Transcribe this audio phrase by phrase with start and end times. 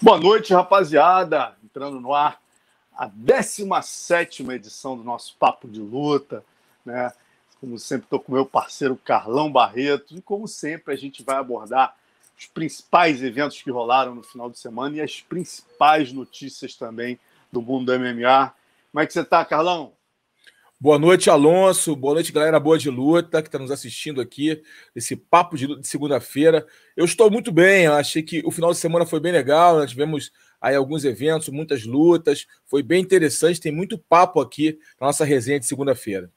[0.00, 1.56] Boa noite, rapaziada.
[1.64, 2.38] Entrando no ar
[2.94, 6.44] a 17 edição do nosso Papo de Luta,
[6.84, 7.10] né?
[7.58, 11.96] Como sempre, estou com meu parceiro Carlão Barreto e, como sempre, a gente vai abordar
[12.38, 17.18] os principais eventos que rolaram no final de semana e as principais notícias também
[17.50, 18.54] do mundo do MMA.
[18.92, 19.95] Como é que você está, Carlão?
[20.78, 21.96] Boa noite, Alonso.
[21.96, 24.62] Boa noite, galera boa de luta que está nos assistindo aqui,
[24.94, 26.66] esse papo de de segunda-feira.
[26.94, 30.30] Eu estou muito bem, achei que o final de semana foi bem legal, nós tivemos
[30.60, 35.58] aí alguns eventos, muitas lutas, foi bem interessante, tem muito papo aqui na nossa resenha
[35.58, 36.30] de segunda-feira.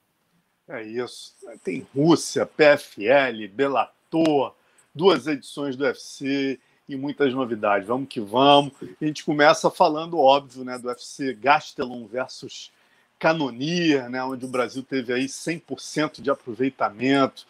[0.70, 1.36] É isso.
[1.62, 4.56] Tem Rússia, PFL, Bellator,
[4.96, 7.86] duas edições do UFC e muitas novidades.
[7.86, 8.72] Vamos que vamos.
[9.02, 12.72] A gente começa falando, óbvio, né, do UFC Gastelum versus
[13.20, 17.46] Canonier, né, onde o Brasil teve aí 100% de aproveitamento.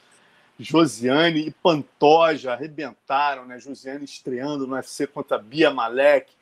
[0.60, 3.58] Josiane e Pantoja arrebentaram, né?
[3.60, 6.34] Josiane estreando no UFC contra Bia Malek,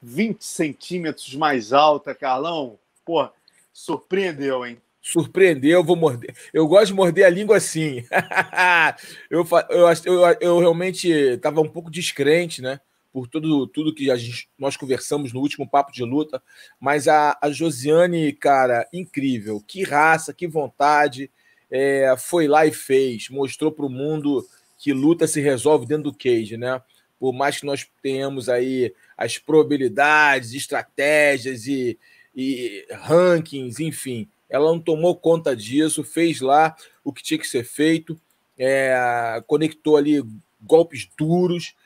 [0.00, 2.78] 20 centímetros mais alta, Carlão.
[3.04, 3.28] Pô,
[3.72, 4.80] surpreendeu, hein?
[5.02, 6.34] Surpreendeu, vou morder.
[6.52, 8.04] Eu gosto de morder a língua assim.
[9.28, 12.80] eu, eu, eu, eu realmente estava um pouco descrente, né?
[13.14, 16.42] Por tudo, tudo que a gente, nós conversamos no último papo de luta.
[16.80, 19.62] Mas a, a Josiane, cara, incrível.
[19.64, 21.30] Que raça, que vontade.
[21.70, 23.28] É, foi lá e fez.
[23.28, 24.44] Mostrou para o mundo
[24.76, 26.82] que luta se resolve dentro do cage, né?
[27.16, 31.96] Por mais que nós tenhamos aí as probabilidades, estratégias e,
[32.34, 36.74] e rankings, enfim, ela não tomou conta disso, fez lá
[37.04, 38.20] o que tinha que ser feito,
[38.58, 40.20] é, conectou ali
[40.60, 41.76] golpes duros,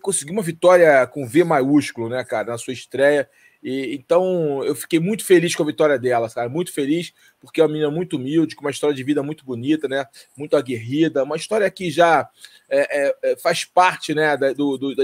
[0.00, 3.28] conseguiu uma vitória com V maiúsculo, né, cara, na sua estreia.
[3.62, 7.64] E, então, eu fiquei muito feliz com a vitória dela, cara, muito feliz, porque é
[7.64, 11.36] uma menina muito humilde, com uma história de vida muito bonita, né, muito aguerrida, uma
[11.36, 12.28] história que já
[12.68, 15.02] é, é, é faz parte, né, da, do, do, da,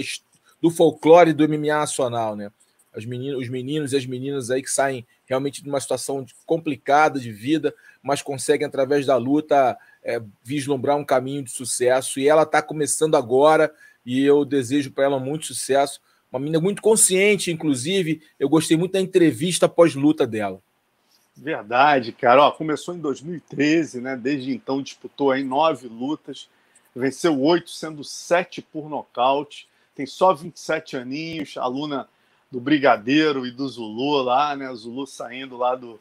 [0.60, 2.50] do folclore do MMA nacional, né.
[2.92, 7.20] As meninas, os meninos e as meninas aí que saem realmente de uma situação complicada
[7.20, 12.18] de vida, mas conseguem, através da luta, é, vislumbrar um caminho de sucesso.
[12.18, 13.72] E ela está começando agora,
[14.04, 16.00] e eu desejo para ela muito sucesso.
[16.30, 18.22] Uma menina muito consciente, inclusive.
[18.38, 20.60] Eu gostei muito da entrevista pós-luta dela.
[21.36, 22.42] Verdade, cara.
[22.42, 24.16] Ó, começou em 2013, né?
[24.16, 26.48] Desde então disputou aí nove lutas,
[26.94, 29.68] venceu oito, sendo sete por nocaute.
[29.94, 32.08] Tem só 27 aninhos, aluna
[32.50, 34.72] do Brigadeiro e do Zulu lá, né?
[34.74, 36.00] Zulu saindo lá do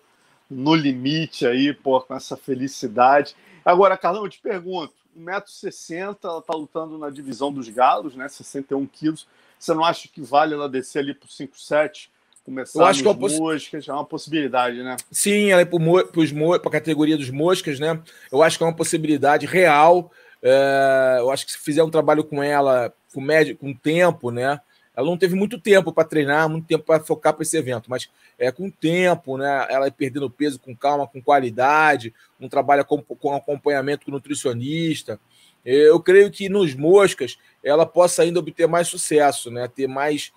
[0.50, 3.36] no limite aí, pô, com essa felicidade.
[3.64, 8.28] Agora, Carlão, eu te pergunto, 1,60m, ela está lutando na divisão dos galos, né?
[8.28, 9.28] 61 quilos.
[9.60, 12.10] Você não acha que vale ela descer ali para 5,7?
[12.46, 14.96] Começar eu acho que é uma moscas, é uma possibilidade, né?
[15.12, 18.02] Sim, ela é para a categoria dos moscas, né?
[18.32, 20.12] Eu acho que é uma possibilidade real.
[20.42, 24.60] É, eu acho que se fizer um trabalho com ela, com médio, com tempo, né?
[25.00, 28.10] Ela não teve muito tempo para treinar, muito tempo para focar para esse evento, mas
[28.38, 29.66] é com tempo, né?
[29.70, 35.18] Ela perdendo peso com calma, com qualidade, um trabalho com, com acompanhamento com nutricionista.
[35.64, 39.70] Eu creio que nos moscas ela possa ainda obter mais sucesso, né?
[39.70, 40.34] Ter mais,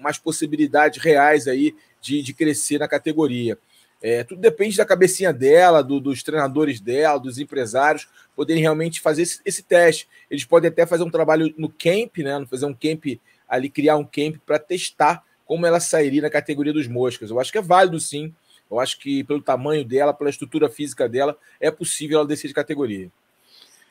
[0.00, 3.58] mais possibilidades reais aí de, de crescer na categoria.
[4.00, 9.22] É, tudo depende da cabecinha dela, do, dos treinadores dela, dos empresários, poderem realmente fazer
[9.22, 10.08] esse, esse, teste.
[10.30, 12.46] Eles podem até fazer um trabalho no camp, né?
[12.48, 13.04] Fazer um camp
[13.50, 17.28] ali criar um camp para testar como ela sairia na categoria dos moscas.
[17.28, 18.32] Eu acho que é válido sim.
[18.70, 22.54] Eu acho que pelo tamanho dela, pela estrutura física dela, é possível ela descer de
[22.54, 23.10] categoria.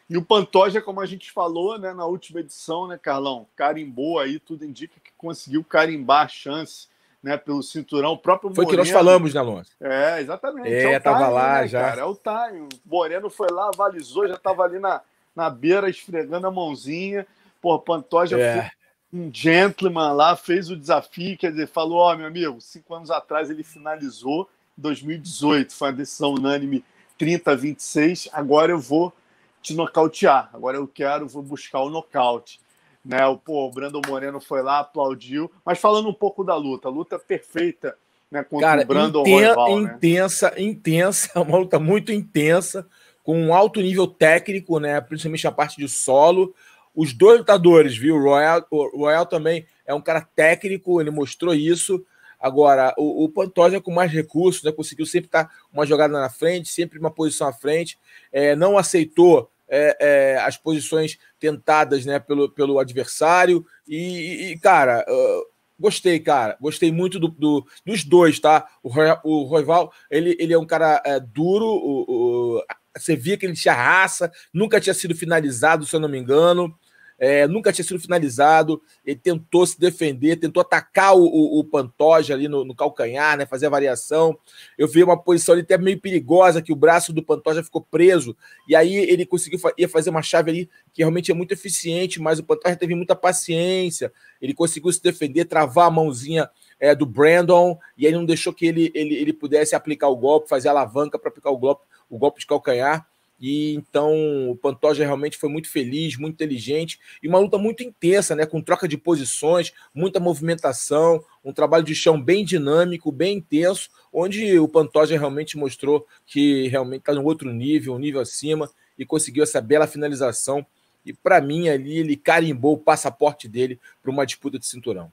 [0.10, 3.46] E o Pantoja, como a gente falou né, na última edição, né, Carlão?
[3.58, 6.88] Carimbou aí, tudo indica que conseguiu carimbar a chance
[7.22, 8.14] né, pelo cinturão.
[8.14, 9.72] O próprio Foi o que nós falamos, né, Alonso?
[9.82, 10.70] É, exatamente.
[10.70, 11.82] É, é tava time, lá né, já.
[11.82, 12.02] Cara?
[12.02, 12.62] É o time.
[12.62, 15.02] O Moreno foi lá, avalizou, já estava ali na,
[15.36, 17.28] na beira, esfregando a mãozinha.
[17.62, 18.72] Pô, Pantoja é
[19.12, 23.10] um gentleman lá, fez o desafio, quer dizer, falou: Ó, oh, meu amigo, cinco anos
[23.10, 26.84] atrás ele finalizou, em 2018, foi uma decisão unânime
[27.18, 28.30] 30 a 26.
[28.32, 29.14] Agora eu vou
[29.62, 32.60] te nocautear, agora eu quero, vou buscar o nocaute.
[33.04, 35.50] Né, o, pô, o Brandon Moreno foi lá, aplaudiu.
[35.66, 37.96] Mas falando um pouco da luta, luta perfeita
[38.30, 40.62] né, contra Cara, o Brandon inten Royval, intensa, né?
[40.62, 42.86] intensa, uma luta muito intensa,
[43.24, 45.00] com um alto nível técnico, né?
[45.02, 46.54] Principalmente a parte de solo.
[46.96, 48.16] Os dois lutadores, viu?
[48.16, 52.04] O Royal, o Royal também é um cara técnico, ele mostrou isso.
[52.40, 54.72] Agora, o, o Pantoja com mais recursos, né?
[54.72, 57.98] Conseguiu sempre estar uma jogada na frente, sempre uma posição à frente.
[58.32, 63.66] É, não aceitou é, é, as posições tentadas né, pelo, pelo adversário.
[63.88, 65.46] E, e cara, uh,
[65.80, 66.58] gostei, cara.
[66.60, 68.68] Gostei muito do, do, dos dois, tá?
[68.84, 68.90] O,
[69.24, 72.64] o Roival, ele, ele é um cara é, duro, o, o,
[72.98, 76.78] você via que ele tinha raça, nunca tinha sido finalizado, se eu não me engano
[77.20, 78.82] é, nunca tinha sido finalizado.
[79.06, 83.46] Ele tentou se defender, tentou atacar o, o, o Pantoja ali no, no, calcanhar, né,
[83.46, 84.38] fazer a variação.
[84.78, 88.36] Eu vi uma posição ali até meio perigosa, que o braço do Pantoja ficou preso,
[88.68, 92.40] e aí ele conseguiu ia fazer uma chave ali que realmente é muito eficiente, mas
[92.40, 94.14] o Pantoja teve muita paciência.
[94.42, 96.50] Ele conseguiu se defender, travar a mãozinha
[96.80, 100.48] é, do Brandon, e aí não deixou que ele, ele, ele pudesse aplicar o golpe,
[100.48, 103.09] fazer a alavanca para aplicar o golpe, o golpe de calcanhar.
[103.40, 108.36] E então o Pantoja realmente foi muito feliz, muito inteligente e uma luta muito intensa,
[108.36, 108.46] né?
[108.46, 114.60] Com troca de posições, muita movimentação, um trabalho de chão bem dinâmico, bem intenso, onde
[114.60, 119.44] o Pantoja realmente mostrou que realmente está no outro nível, um nível acima, e conseguiu
[119.44, 120.66] essa bela finalização.
[121.06, 125.10] E para mim, ali, ele carimbou o passaporte dele para uma disputa de cinturão.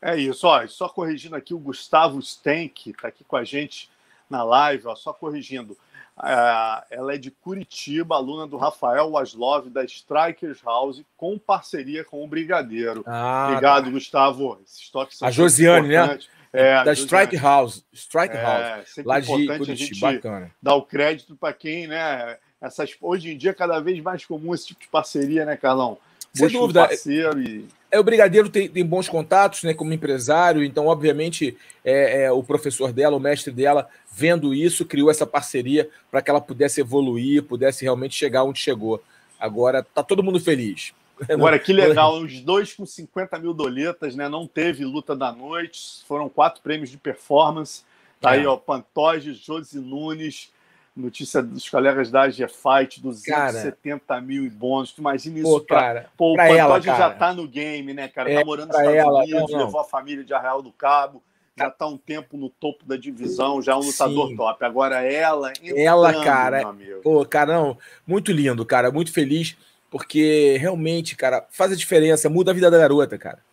[0.00, 3.88] É isso, ó, só corrigindo aqui o Gustavo Stenck, está aqui com a gente
[4.28, 5.76] na live, ó, só corrigindo.
[6.18, 12.26] Ela é de Curitiba, aluna do Rafael Waslov, da Strikers House, com parceria com o
[12.26, 13.04] Brigadeiro.
[13.06, 13.90] Ah, Obrigado, tá.
[13.90, 14.58] Gustavo.
[14.64, 16.18] Esses toques são A Josiane, né?
[16.52, 17.84] É, da Strike House.
[17.92, 18.96] Strike é, House.
[19.04, 20.50] Lá de Curitiba, bacana.
[20.62, 22.38] Dar o crédito para quem, né?
[22.60, 25.98] Essas, hoje em dia, cada vez mais comum esse tipo de parceria, né, Carlão?
[26.36, 26.84] Sem dúvida.
[26.84, 31.56] Um parceiro e é, o Brigadeiro tem, tem, bons contatos né, como empresário, então, obviamente,
[31.84, 36.28] é, é, o professor dela, o mestre dela, vendo isso, criou essa parceria para que
[36.28, 39.02] ela pudesse evoluir, pudesse realmente chegar onde chegou.
[39.38, 40.92] Agora, tá todo mundo feliz.
[41.28, 44.28] Agora, que legal, os dois com 50 mil doletas, né?
[44.28, 47.82] Não teve luta da noite, foram quatro prêmios de performance.
[48.20, 48.40] Tá é.
[48.40, 50.50] aí, ó, Pantoge, Josi Nunes,
[50.96, 54.92] Notícia dos colegas da AG Fight, 270 cara, mil em bônus.
[54.92, 56.06] Tu imagina isso, pô, pra, cara.
[56.16, 58.30] Pô, o Pantoja já tá no game, né, cara?
[58.30, 59.66] É, tá morando nos Estados ela, Unidos, não, não.
[59.66, 61.22] levou a família de Arraial do Cabo,
[61.54, 64.36] já tá um tempo no topo da divisão, já é um lutador Sim.
[64.36, 64.64] top.
[64.64, 65.52] Agora ela.
[65.62, 66.74] Entrando, ela, cara.
[67.02, 67.76] Pô, cara, não,
[68.06, 68.90] muito lindo, cara.
[68.90, 69.54] Muito feliz,
[69.90, 73.44] porque realmente, cara, faz a diferença, muda a vida da garota, cara.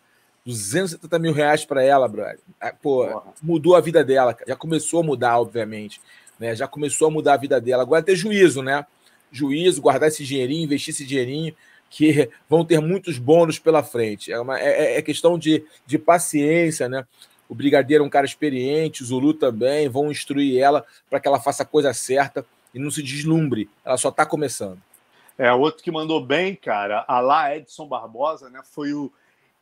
[0.45, 2.39] 270 mil reais para ela, brother.
[2.59, 3.23] Ah, pô, Porra.
[3.41, 5.99] mudou a vida dela, já começou a mudar, obviamente
[6.39, 6.55] né?
[6.55, 7.83] Já começou a mudar a vida dela.
[7.83, 8.85] Agora ter juízo, né?
[9.31, 11.55] Juízo, guardar esse dinheirinho, investir esse dinheirinho,
[11.89, 14.31] que vão ter muitos bônus pela frente.
[14.31, 17.05] É, uma, é, é questão de, de paciência, né?
[17.47, 21.39] O Brigadeiro é um cara experiente, o Zulu também, vão instruir ela para que ela
[21.39, 23.69] faça a coisa certa e não se deslumbre.
[23.85, 24.81] Ela só está começando.
[25.37, 28.61] É, outro que mandou bem, cara, a lá Edson Barbosa, né?
[28.63, 29.11] Foi o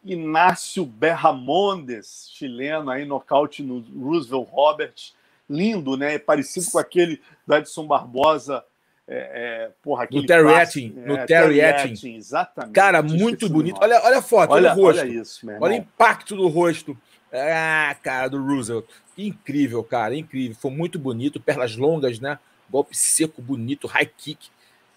[0.03, 5.13] Inácio Berramondes, chileno, aí, nocaute no Roosevelt Roberts
[5.51, 6.17] lindo, né?
[6.17, 8.63] Parecido com aquele do Edson Barbosa.
[9.07, 12.15] É, é, porra, no Terry Etting, no é, Terry Etting.
[12.15, 12.73] Exatamente.
[12.73, 13.77] Cara, muito bonito.
[13.81, 15.01] Olha, olha a foto, olha, olha o rosto.
[15.01, 16.97] Olha isso, meu Olha o impacto do rosto.
[17.33, 18.85] Ah, cara, do Roosevelt.
[19.17, 20.55] Incrível, cara, incrível.
[20.59, 22.39] Foi muito bonito, pernas longas, né?
[22.69, 24.49] Golpe seco, bonito, high kick,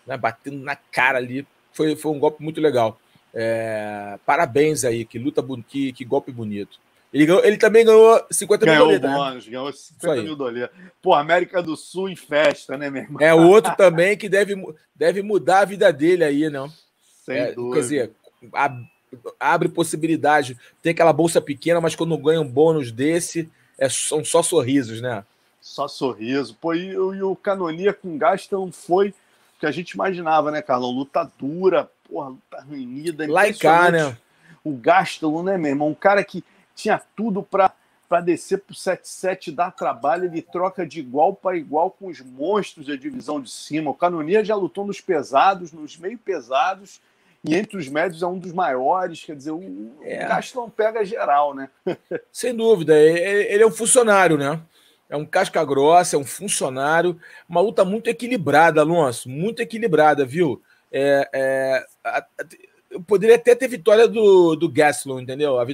[0.06, 0.16] né?
[0.16, 1.46] batendo na cara ali.
[1.72, 3.00] Foi, foi um golpe muito legal.
[3.32, 6.78] É, parabéns aí, que luta, que, que golpe bonito.
[7.14, 9.00] Ele, ganhou, ele também ganhou 50 ganhou mil dólares.
[9.00, 9.52] Ganhou bônus, né?
[9.52, 10.68] ganhou 50 mil dólares.
[11.00, 13.22] Pô, América do Sul em festa, né, meu irmão?
[13.22, 14.56] É outro também que deve,
[14.96, 16.68] deve mudar a vida dele aí, não?
[17.24, 17.74] Sem é, dúvida.
[17.76, 18.12] Quer dizer,
[19.38, 20.58] abre possibilidade.
[20.82, 25.24] Tem aquela bolsa pequena, mas quando ganha um bônus desse, é, são só sorrisos, né?
[25.60, 26.58] Só sorriso.
[26.60, 29.14] Pô, e, e o Canonia com Gaston foi o
[29.60, 30.90] que a gente imaginava, né, Carlão?
[30.90, 33.24] Luta dura, porra, luta ruinida.
[33.30, 34.16] Lá e cá, né?
[34.64, 35.88] O Gaston, né, meu irmão?
[35.90, 36.42] Um cara que
[36.74, 37.72] tinha tudo para
[38.22, 42.86] descer para o 7-7 dar trabalho, ele troca de igual para igual com os monstros
[42.86, 43.90] da divisão de cima.
[43.90, 47.00] O Canonia já lutou nos pesados, nos meio pesados,
[47.44, 49.22] e entre os médios é um dos maiores.
[49.24, 50.26] Quer dizer, o, é.
[50.74, 51.68] pega geral, né?
[52.32, 54.60] Sem dúvida, ele é um funcionário, né?
[55.08, 57.20] É um casca grossa, é um funcionário.
[57.48, 60.62] Uma luta muito equilibrada, Alonso, muito equilibrada, viu?
[60.90, 62.24] É, é, a, a,
[63.06, 65.58] poderia até ter vitória do, do Gastelum, entendeu?
[65.58, 65.66] A,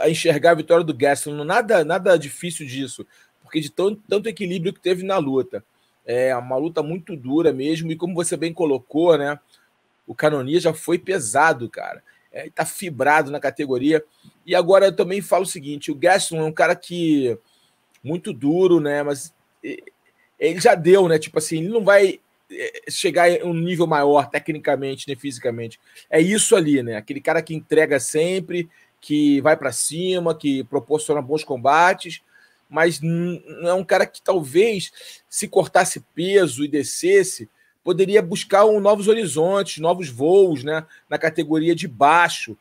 [0.00, 1.44] a enxergar a vitória do Gaston.
[1.44, 3.06] Nada, nada difícil disso,
[3.42, 5.64] porque de tanto equilíbrio que teve na luta.
[6.04, 9.38] É uma luta muito dura mesmo, e como você bem colocou, né?
[10.06, 12.02] O Canonia já foi pesado, cara.
[12.32, 14.02] É, tá fibrado na categoria.
[14.44, 17.38] E agora eu também falo o seguinte: o Gaston é um cara que
[18.02, 19.02] muito duro, né?
[19.02, 19.32] Mas
[20.38, 21.18] ele já deu, né?
[21.18, 22.18] Tipo assim, ele não vai
[22.50, 25.78] é, chegar em um nível maior, tecnicamente, né, fisicamente.
[26.10, 26.96] É isso ali, né?
[26.96, 28.68] Aquele cara que entrega sempre,
[29.02, 32.22] que vai para cima, que proporciona bons combates,
[32.70, 33.00] mas
[33.64, 34.90] é um cara que talvez,
[35.28, 37.50] se cortasse peso e descesse,
[37.84, 42.56] poderia buscar um, novos horizontes, novos voos né, na categoria de baixo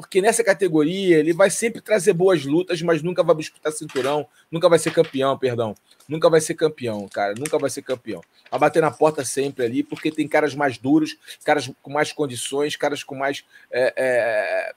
[0.00, 4.68] porque nessa categoria ele vai sempre trazer boas lutas, mas nunca vai disputar cinturão, nunca
[4.68, 5.74] vai ser campeão, perdão.
[6.08, 8.22] Nunca vai ser campeão, cara, nunca vai ser campeão.
[8.50, 12.76] Vai bater na porta sempre ali, porque tem caras mais duros, caras com mais condições,
[12.76, 14.72] caras com mais é, é,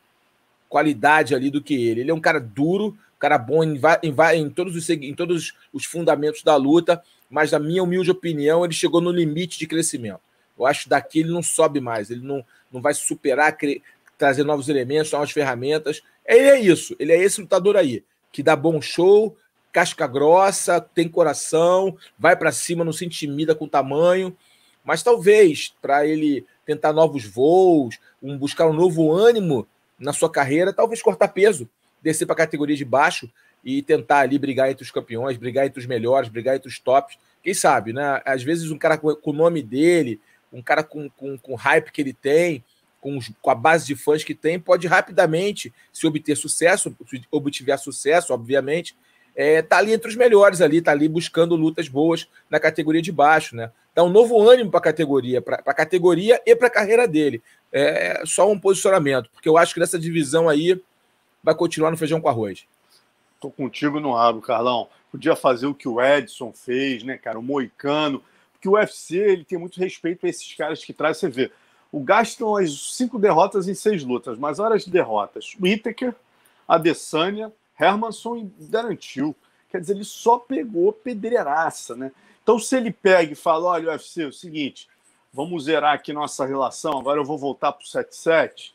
[0.74, 2.02] qualidade ali do que ele.
[2.02, 5.86] Ele é um cara duro, cara bom em, em, em, todos os, em todos os
[5.86, 7.00] fundamentos da luta,
[7.30, 10.20] mas na minha humilde opinião, ele chegou no limite de crescimento.
[10.58, 13.56] Eu acho que daqui ele não sobe mais, ele não, não vai superar,
[14.18, 16.02] trazer novos elementos, novas ferramentas.
[16.26, 19.38] Ele é isso, ele é esse lutador aí, que dá bom show,
[19.72, 24.36] casca grossa, tem coração, vai para cima, não se intimida com o tamanho.
[24.84, 29.68] Mas talvez para ele tentar novos voos, um, buscar um novo ânimo
[30.04, 31.70] na sua carreira, talvez cortar peso,
[32.02, 33.30] descer para a categoria de baixo
[33.64, 37.18] e tentar ali brigar entre os campeões, brigar entre os melhores, brigar entre os tops.
[37.42, 38.22] Quem sabe, né?
[38.26, 40.20] Às vezes um cara com, o nome dele,
[40.52, 42.64] um cara com, com, com o hype que ele tem,
[43.00, 47.78] com, com, a base de fãs que tem, pode rapidamente, se obter sucesso, se obtiver
[47.80, 48.96] sucesso, obviamente,
[49.36, 53.12] é, tá ali entre os melhores ali, tá ali buscando lutas boas na categoria de
[53.12, 53.72] baixo, né?
[53.96, 57.42] Dá um novo ânimo para a categoria, para a categoria e para a carreira dele.
[57.72, 60.82] É só um posicionamento, porque eu acho que nessa divisão aí
[61.44, 62.66] vai continuar no feijão com arroz.
[63.40, 64.88] Tô contigo no aro, Carlão.
[65.12, 67.38] Podia fazer o que o Edson fez, né, cara?
[67.38, 68.24] O Moicano.
[68.54, 71.52] Porque o UFC ele tem muito respeito a esses caras que traz, você vê.
[71.92, 75.56] O Gaston, as cinco derrotas em seis lutas, mas olha as derrotas.
[75.62, 76.16] Whittaker,
[76.68, 79.36] Adesanya, Hermanson Darantil.
[79.70, 82.12] Quer dizer, ele só pegou pedreiraça, né?
[82.42, 84.88] Então, se ele pega e fala: olha, UFC, é o seguinte,
[85.34, 88.72] vamos zerar aqui nossa relação, agora eu vou voltar para o 7-7,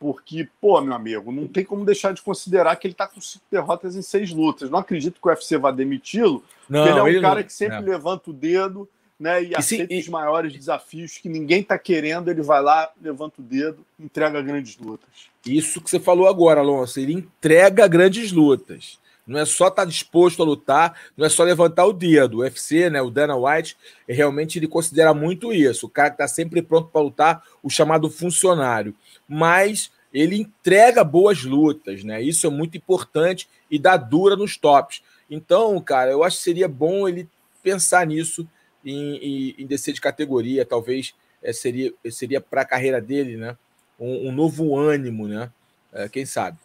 [0.00, 3.44] porque, pô, meu amigo, não tem como deixar de considerar que ele está com cinco
[3.50, 4.68] derrotas em seis lutas.
[4.68, 7.42] Não acredito que o UFC vá demiti-lo, porque ele é um ele cara não...
[7.44, 7.80] que sempre é.
[7.80, 8.88] levanta o dedo
[9.22, 12.90] né, e, e aceita se, os maiores desafios que ninguém está querendo, ele vai lá,
[13.00, 15.08] levanta o dedo, entrega grandes lutas.
[15.46, 18.98] Isso que você falou agora, Alonso, ele entrega grandes lutas.
[19.24, 22.38] Não é só estar tá disposto a lutar, não é só levantar o dedo.
[22.38, 23.76] O UFC, né, o Dana White,
[24.08, 25.86] realmente ele considera muito isso.
[25.86, 28.92] O cara que está sempre pronto para lutar, o chamado funcionário.
[29.28, 32.20] Mas ele entrega boas lutas, né?
[32.20, 35.00] Isso é muito importante e dá dura nos tops.
[35.30, 37.28] Então, cara, eu acho que seria bom ele
[37.62, 38.46] pensar nisso
[38.84, 43.56] em, em, em descer de categoria, talvez é, seria, seria para a carreira dele, né?
[43.98, 45.52] Um, um, novo ânimo, né?
[45.92, 46.58] É, quem sabe?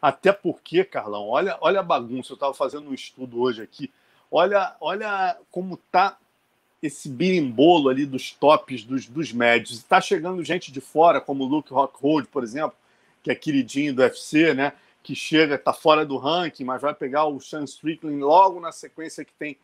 [0.00, 2.32] Até porque, Carlão, olha, olha a bagunça.
[2.32, 3.90] Eu estava fazendo um estudo hoje aqui.
[4.30, 6.18] Olha, olha como tá
[6.82, 9.78] esse birimbolo ali dos tops, dos, dos médios.
[9.78, 12.76] Está chegando gente de fora, como o Luke Rockhold, por exemplo,
[13.22, 14.72] que é queridinho do UFC, né?
[15.02, 19.24] Que chega, está fora do ranking, mas vai pegar o Sean Strickland logo na sequência
[19.24, 19.56] que tem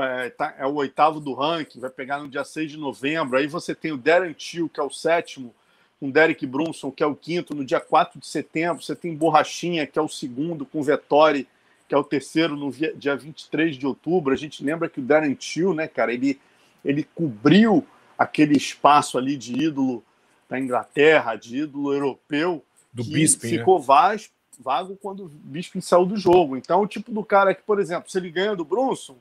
[0.00, 3.38] é, tá, é, o oitavo do ranking, vai pegar no dia 6 de novembro.
[3.38, 5.54] Aí você tem o Darren Till, que é o sétimo,
[5.98, 8.82] com Derek Brunson, que é o quinto, no dia 4 de setembro.
[8.82, 11.48] Você tem Borrachinha, que é o segundo, com Vettori,
[11.88, 14.32] que é o terceiro, no dia 23 de outubro.
[14.32, 16.40] A gente lembra que o Darren Till, né, cara, ele,
[16.84, 17.86] ele cobriu
[18.18, 20.04] aquele espaço ali de ídolo
[20.48, 22.62] da Inglaterra, de ídolo europeu,
[22.92, 23.58] do Bisping, né?
[23.58, 24.18] ficou né?
[24.58, 26.56] vago quando o Bisping saiu do jogo.
[26.56, 29.16] Então, o tipo do cara que, por exemplo, se ele ganha do Brunson,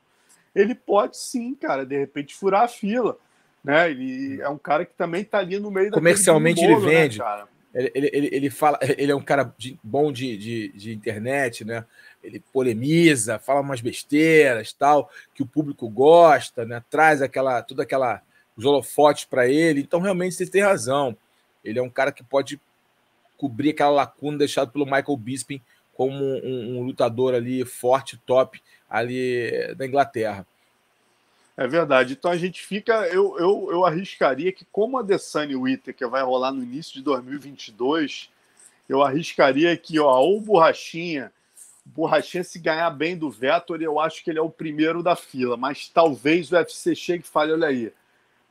[0.55, 3.17] ele pode sim, cara, de repente furar a fila.
[3.63, 3.91] Né?
[3.91, 7.01] Ele é um cara que também está ali no meio da Comercialmente bolo, ele né,
[7.01, 7.19] vende.
[7.19, 7.43] Né,
[7.74, 11.83] ele, ele, ele, fala, ele é um cara de, bom de, de, de, internet, né?
[12.24, 16.81] Ele polemiza, fala umas besteiras, tal, que o público gosta, né?
[16.89, 18.21] Traz aquela, tudo aquela
[18.55, 19.81] os holofotes para ele.
[19.81, 21.17] Então, realmente, você tem razão.
[21.63, 22.59] Ele é um cara que pode
[23.38, 25.62] cobrir aquela lacuna deixada pelo Michael Bisping
[25.95, 30.45] como um, um lutador ali forte, top, ali da Inglaterra.
[31.57, 32.13] É verdade.
[32.13, 33.07] Então a gente fica.
[33.07, 38.29] Eu, eu, eu arriscaria que, como a Desani Whittaker vai rolar no início de 2022,
[38.89, 41.31] eu arriscaria que, ó, ou Borrachinha.
[41.85, 45.55] Borrachinha, se ganhar bem do Vettor, eu acho que ele é o primeiro da fila.
[45.55, 47.93] Mas talvez o UFC chegue e fale: olha aí,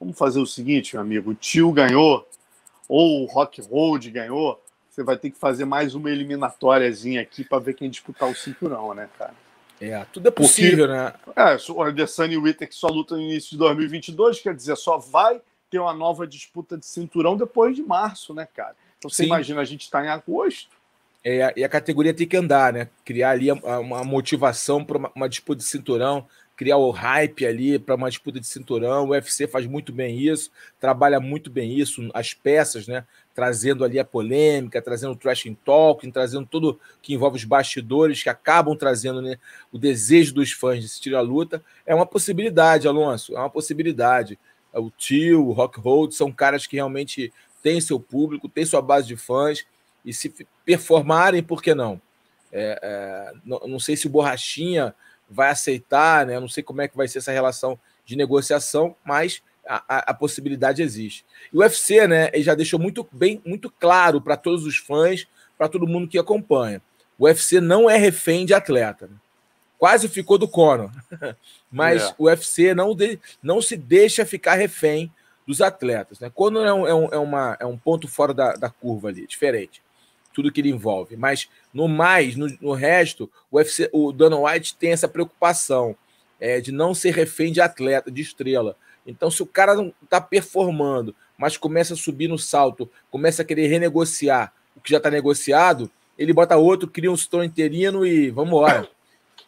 [0.01, 2.27] vamos fazer o seguinte, meu amigo: o Tio ganhou,
[2.89, 4.64] ou o Rock Road ganhou.
[4.95, 8.95] Você vai ter que fazer mais uma eliminatóriazinha aqui para ver quem disputar o cinturão,
[8.95, 9.35] né, cara?
[9.81, 11.53] É, tudo é possível, Porque, né?
[11.53, 14.97] É, o Adesanya e o Whittaker só lutam no início de 2022, quer dizer, só
[14.97, 18.77] vai ter uma nova disputa de cinturão depois de março, né, cara?
[18.97, 19.27] Então você Sim.
[19.31, 20.71] imagina, a gente está em agosto.
[21.25, 22.89] É, e a categoria tem que andar, né?
[23.05, 26.25] Criar ali uma motivação para uma, uma, disputa de cinturão,
[26.55, 29.07] criar o hype ali para uma disputa de cinturão.
[29.07, 33.05] O UFC faz muito bem isso, trabalha muito bem isso, as peças, né?
[33.35, 38.29] Trazendo ali a polêmica, trazendo o trash talking, trazendo tudo que envolve os bastidores, que
[38.29, 39.39] acabam trazendo né,
[39.73, 41.63] o desejo dos fãs de assistir a luta.
[41.85, 44.39] É uma possibilidade, Alonso, é uma possibilidade.
[44.73, 49.07] O Tio, o Rock Hold são caras que realmente têm seu público, têm sua base
[49.07, 49.67] de fãs,
[50.05, 50.33] e se
[50.65, 52.01] performarem, por que não?
[52.53, 54.95] É, é, não, não sei se o Borrachinha
[55.29, 56.39] vai aceitar, né?
[56.39, 60.83] Não sei como é que vai ser essa relação de negociação, mas a, a, possibilidade
[60.83, 61.25] existe.
[61.53, 62.31] E o UFC, né?
[62.33, 66.19] Ele já deixou muito bem, muito claro para todos os fãs, para todo mundo que
[66.19, 66.83] acompanha.
[67.19, 69.07] O UFC não é refém de atleta.
[69.07, 69.17] Né?
[69.79, 70.91] Quase ficou do Conor,
[71.71, 72.15] mas é.
[72.19, 75.13] o UFC não, de, não se deixa ficar refém
[75.47, 76.21] dos atletas.
[76.21, 76.31] Né?
[76.35, 79.27] Conor é um, é um, é uma, é um ponto fora da, da curva ali,
[79.27, 79.83] diferente
[80.35, 81.17] tudo que ele envolve.
[81.17, 85.97] Mas no mais, no, no resto, o, UFC, o Dana White tem essa preocupação
[86.41, 88.77] é, de não ser refém de atleta, de estrela.
[89.07, 93.45] Então, se o cara não está performando, mas começa a subir no salto, começa a
[93.45, 98.31] querer renegociar o que já está negociado, ele bota outro, cria um setor interino e
[98.31, 98.89] vamos embora.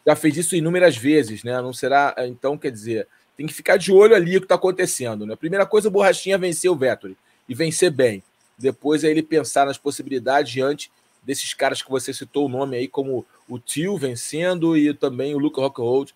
[0.07, 1.61] Já fez isso inúmeras vezes, né?
[1.61, 2.15] Não será.
[2.19, 5.27] Então, quer dizer, tem que ficar de olho ali o que está acontecendo.
[5.27, 5.37] Né?
[5.37, 7.17] Primeira coisa, o Borrachinha vencer o Vettori
[7.49, 8.23] e vencer bem.
[8.59, 10.91] Depois é ele pensar nas possibilidades diante
[11.23, 15.39] desses caras que você citou o nome aí, como o Tio vencendo e também o
[15.39, 16.15] Luca Rockhold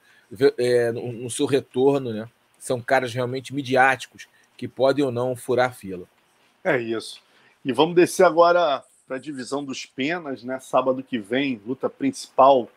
[0.56, 2.28] é, no, no, seu retorno, né?
[2.60, 6.06] São caras realmente midiáticos que podem ou não furar a fila.
[6.62, 7.20] É isso.
[7.64, 10.60] E vamos descer agora para a divisão dos penas, né?
[10.60, 12.68] Sábado que vem, luta principal,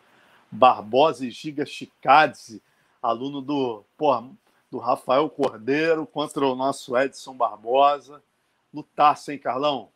[0.50, 2.62] Barbosa e Giga Chicadze,
[3.02, 4.28] aluno do, porra,
[4.72, 8.22] do Rafael Cordeiro contra o nosso Edson Barbosa.
[8.74, 9.90] Lutaço, hein, Carlão?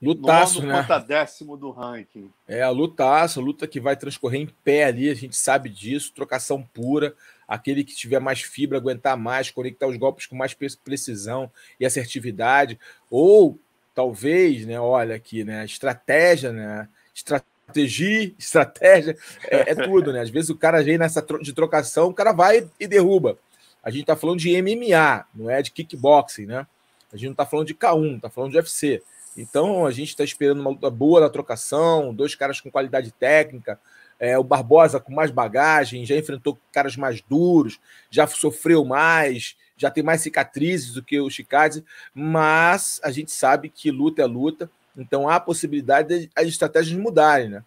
[0.00, 0.84] Lutaço, Nono né?
[0.84, 2.32] Quanto décimo do ranking.
[2.48, 6.62] É, a lutaço, luta que vai transcorrer em pé ali, a gente sabe disso, trocação
[6.74, 7.14] pura,
[7.46, 12.78] aquele que tiver mais fibra, aguentar mais, conectar os golpes com mais precisão e assertividade,
[13.10, 13.58] ou
[13.94, 19.16] talvez, né, olha aqui, né, estratégia, né, estratégia, estratégia,
[19.48, 22.68] é, é tudo, né, às vezes o cara vem nessa de trocação, o cara vai
[22.78, 23.38] e derruba.
[23.82, 26.66] A gente tá falando de MMA, não é de kickboxing, né,
[27.12, 29.02] a gente não está falando de K1, está falando de UFC.
[29.36, 33.78] Então a gente está esperando uma luta boa na trocação, dois caras com qualidade técnica.
[34.22, 39.90] É, o Barbosa com mais bagagem, já enfrentou caras mais duros, já sofreu mais, já
[39.90, 44.70] tem mais cicatrizes do que o Chicadze, mas a gente sabe que luta é luta,
[44.96, 47.64] então há a possibilidade de as estratégias mudarem, né?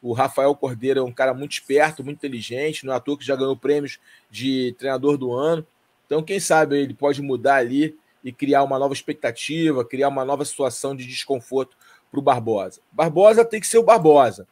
[0.00, 3.26] O Rafael Cordeiro é um cara muito esperto, muito inteligente, não é à toa que
[3.26, 3.98] já ganhou prêmios
[4.30, 5.66] de treinador do ano.
[6.06, 10.44] Então, quem sabe ele pode mudar ali e criar uma nova expectativa, criar uma nova
[10.44, 11.76] situação de desconforto
[12.12, 12.80] para o Barbosa.
[12.92, 14.46] Barbosa tem que ser o Barbosa.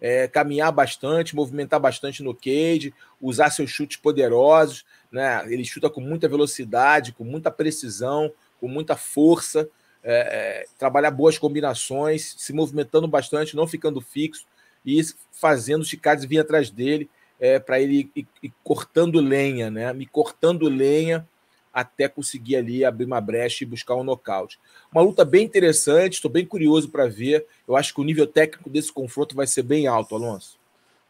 [0.00, 4.84] É, caminhar bastante, movimentar bastante no cage, usar seus chutes poderosos.
[5.12, 5.44] Né?
[5.52, 9.68] Ele chuta com muita velocidade, com muita precisão, com muita força,
[10.02, 14.46] é, é, trabalhar boas combinações, se movimentando bastante, não ficando fixo
[14.84, 17.08] e fazendo os Chicados vir atrás dele
[17.38, 19.92] é, para ele ir, ir, cortando lenha, né?
[19.92, 21.26] Me cortando lenha
[21.72, 24.58] até conseguir ali abrir uma brecha e buscar um nocaute.
[24.92, 27.46] Uma luta bem interessante, estou bem curioso para ver.
[27.66, 30.58] Eu acho que o nível técnico desse confronto vai ser bem alto, Alonso.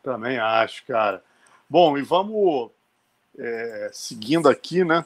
[0.03, 1.23] Também acho, cara.
[1.69, 2.71] Bom, e vamos
[3.39, 5.03] é, seguindo aqui, né?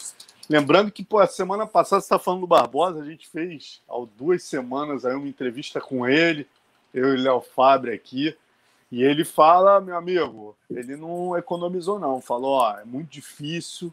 [0.48, 3.94] Lembrando que, pô, a semana passada você está falando do Barbosa, a gente fez há
[4.16, 6.46] duas semanas aí uma entrevista com ele,
[6.92, 8.36] eu e Léo Fabre aqui.
[8.92, 12.20] E ele fala, meu amigo, ele não economizou, não.
[12.20, 13.92] Falou, ó, é muito difícil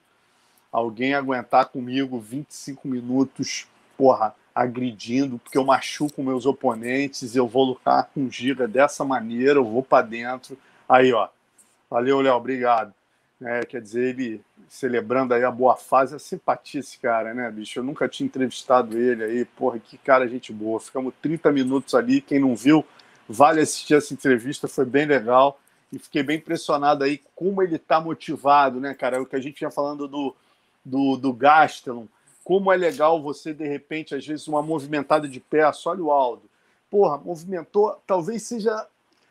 [0.71, 8.09] alguém aguentar comigo 25 minutos, porra, agredindo, porque eu machuco meus oponentes, eu vou lutar
[8.13, 10.57] com Giga dessa maneira, eu vou para dentro.
[10.87, 11.27] Aí, ó.
[11.89, 12.93] Valeu, Léo, obrigado.
[13.41, 17.79] É, quer dizer, ele celebrando aí a boa fase, a simpatia esse cara, né, bicho?
[17.79, 20.79] Eu nunca tinha entrevistado ele aí, porra, que cara, gente boa.
[20.79, 22.85] Ficamos 30 minutos ali, quem não viu,
[23.27, 25.59] vale assistir essa entrevista, foi bem legal.
[25.91, 29.17] E fiquei bem impressionado aí como ele tá motivado, né, cara?
[29.17, 30.33] É o que a gente vinha falando do,
[30.83, 32.07] do, do Gastelum,
[32.43, 35.89] como é legal você, de repente, às vezes, uma movimentada de peça.
[35.89, 36.43] Olha o Aldo.
[36.89, 38.87] Porra, movimentou, talvez seja a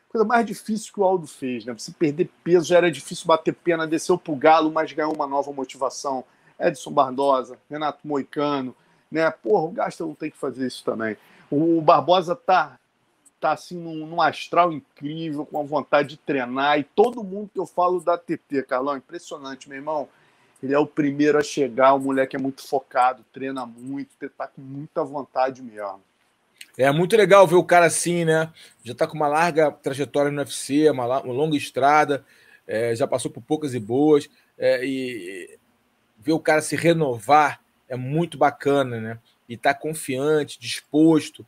[0.09, 1.73] coisa mais difícil que o Aldo fez, né?
[1.73, 5.53] Você perder peso já era difícil bater pena, desceu pro Galo, mas ganhou uma nova
[5.53, 6.25] motivação.
[6.59, 8.75] Edson Barbosa, Renato Moicano,
[9.11, 9.31] né?
[9.31, 11.17] Porra, o Gastelum tem que fazer isso também.
[11.51, 12.79] O Barbosa tá
[13.41, 17.59] tá assim num, num, astral incrível, com a vontade de treinar, e todo mundo que
[17.59, 20.09] eu falo da TT, Carlão, impressionante, meu irmão.
[20.63, 24.61] Ele é o primeiro a chegar, o moleque é muito focado, treina muito, tá com
[24.61, 26.03] muita vontade mesmo.
[26.77, 28.53] É muito legal ver o cara assim, né?
[28.85, 32.25] Já tá com uma larga trajetória no UFC, uma, uma longa estrada.
[32.67, 35.59] é, já passou por poucas e boas, é, e
[36.19, 39.19] ver o cara se renovar é muito bacana, né?
[39.49, 41.45] E tá confiante, disposto.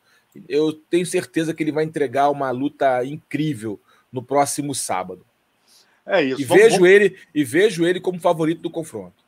[0.49, 3.79] Eu tenho certeza que ele vai entregar uma luta incrível
[4.11, 5.25] no próximo sábado.
[6.07, 6.41] É isso.
[6.41, 6.91] E vamos, vejo vamos...
[6.91, 9.23] ele e vejo ele como favorito do confronto.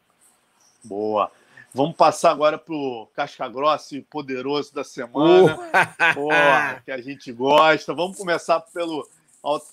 [0.82, 1.30] Boa.
[1.72, 5.58] Vamos passar agora para o Casca Grossa e Poderoso da semana.
[6.14, 7.92] Boa, que a gente gosta.
[7.92, 9.08] Vamos começar pelo
[9.42, 9.66] alto,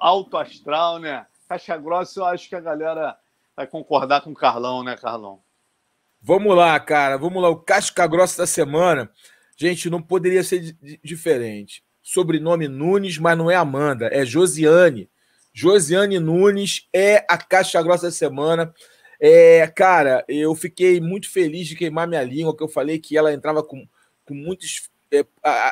[0.00, 1.26] alto astral, né?
[1.46, 3.18] Casca Grossa, eu acho que a galera
[3.54, 5.40] vai concordar com o Carlão, né, Carlão?
[6.22, 7.18] Vamos lá, cara.
[7.18, 7.50] Vamos lá.
[7.50, 9.10] O Casca Grossa da semana.
[9.54, 11.84] Gente, não poderia ser diferente.
[12.02, 15.10] Sobrenome Nunes, mas não é Amanda, é Josiane.
[15.52, 18.72] Josiane Nunes é a Caixa Grossa da semana.
[19.20, 23.32] É, cara, eu fiquei muito feliz de queimar minha língua, que eu falei que ela
[23.32, 23.86] entrava com,
[24.24, 24.90] com muitos.
[25.12, 25.24] É,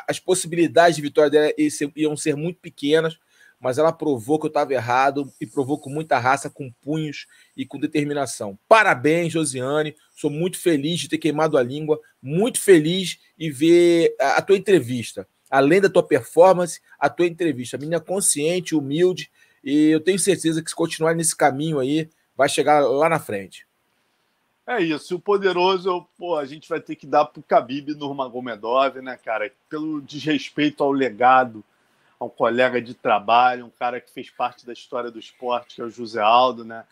[0.07, 1.51] as possibilidades de vitória dela
[1.95, 3.17] iam ser muito pequenas,
[3.59, 7.25] mas ela provou que eu estava errado e provou com muita raça, com punhos
[7.57, 8.57] e com determinação.
[8.69, 9.95] Parabéns, Josiane.
[10.15, 14.55] Sou muito feliz de ter queimado a língua, muito feliz e ver a, a tua
[14.55, 15.27] entrevista.
[15.49, 17.75] Além da tua performance, a tua entrevista.
[17.75, 19.29] A menina consciente, humilde,
[19.63, 23.67] e eu tenho certeza que se continuar nesse caminho aí, vai chegar lá na frente.
[24.65, 25.15] É isso.
[25.15, 29.51] O poderoso, pô, a gente vai ter que dar pro Khabib Nurmagomedov, né, cara?
[29.69, 31.63] Pelo desrespeito ao legado,
[32.19, 35.83] ao colega de trabalho, um cara que fez parte da história do esporte, que é
[35.83, 36.85] o José Aldo, né?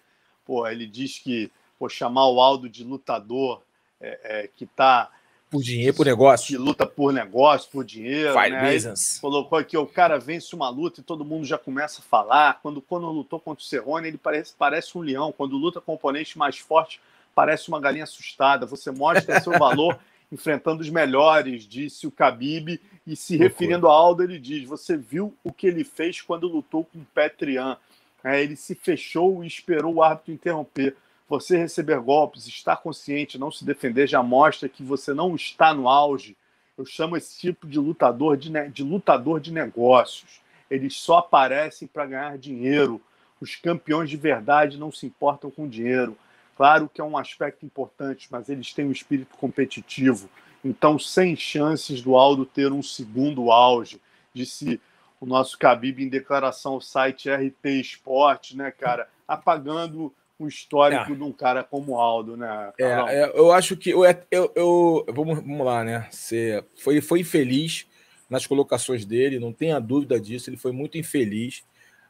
[0.46, 3.62] Pô, ele diz que pô, chamar o Aldo de lutador
[4.02, 5.10] é, é, que tá
[5.50, 6.48] por dinheiro, por negócio.
[6.48, 8.34] Que luta por negócio, por dinheiro.
[8.34, 8.74] Fight né?
[8.74, 9.20] business.
[9.20, 12.60] colocou aqui, o cara vence uma luta e todo mundo já começa a falar.
[12.62, 15.32] Quando quando lutou contra o Cerrone, ele parece, parece um leão.
[15.32, 17.02] Quando luta com oponente mais forte,
[17.34, 18.66] parece uma galinha assustada.
[18.66, 20.00] Você mostra seu valor
[20.32, 22.80] enfrentando os melhores, disse o Khabib.
[23.06, 26.86] E se referindo a Aldo, ele diz: Você viu o que ele fez quando lutou
[26.86, 27.78] com o Petrian?
[28.24, 30.96] É, ele se fechou e esperou o árbitro interromper.
[31.30, 35.88] Você receber golpes, estar consciente, não se defender, já mostra que você não está no
[35.88, 36.36] auge.
[36.76, 40.42] Eu chamo esse tipo de lutador de, de lutador de negócios.
[40.72, 43.00] Eles só aparecem para ganhar dinheiro.
[43.40, 46.18] Os campeões de verdade não se importam com dinheiro.
[46.58, 50.28] Claro que é um aspecto importante, mas eles têm um espírito competitivo.
[50.66, 54.02] Então, sem chances do Aldo ter um segundo auge,
[54.34, 54.82] disse
[55.22, 59.08] o nosso Khabib em declaração ao site RT Esporte, né, cara?
[59.28, 61.16] Apagando o histórico é.
[61.16, 62.72] de um cara como o Aldo, né?
[62.80, 66.08] É, é, eu acho que eu, eu, eu vamos, vamos lá, né?
[66.10, 67.86] Você foi, foi infeliz
[68.30, 71.64] nas colocações dele, não tenha dúvida disso, ele foi muito infeliz,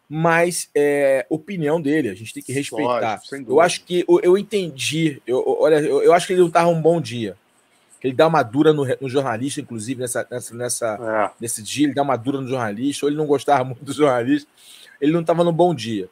[0.07, 3.19] mas é opinião dele, a gente tem que respeitar.
[3.31, 6.47] Lógico, eu acho que eu, eu entendi, eu, olha, eu, eu, acho que ele não
[6.47, 7.35] estava um bom dia.
[8.01, 11.41] Ele dá uma dura no, no jornalista, inclusive, nessa, nessa, nessa, é.
[11.41, 14.49] nesse dia, ele dá uma dura no jornalista, ou ele não gostava muito do jornalista,
[15.01, 16.09] ele não estava num bom dia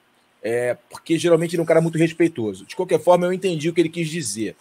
[0.50, 2.66] é, porque geralmente ele é um cara muito respeitoso.
[2.66, 4.56] De qualquer forma, eu entendi o que ele quis dizer,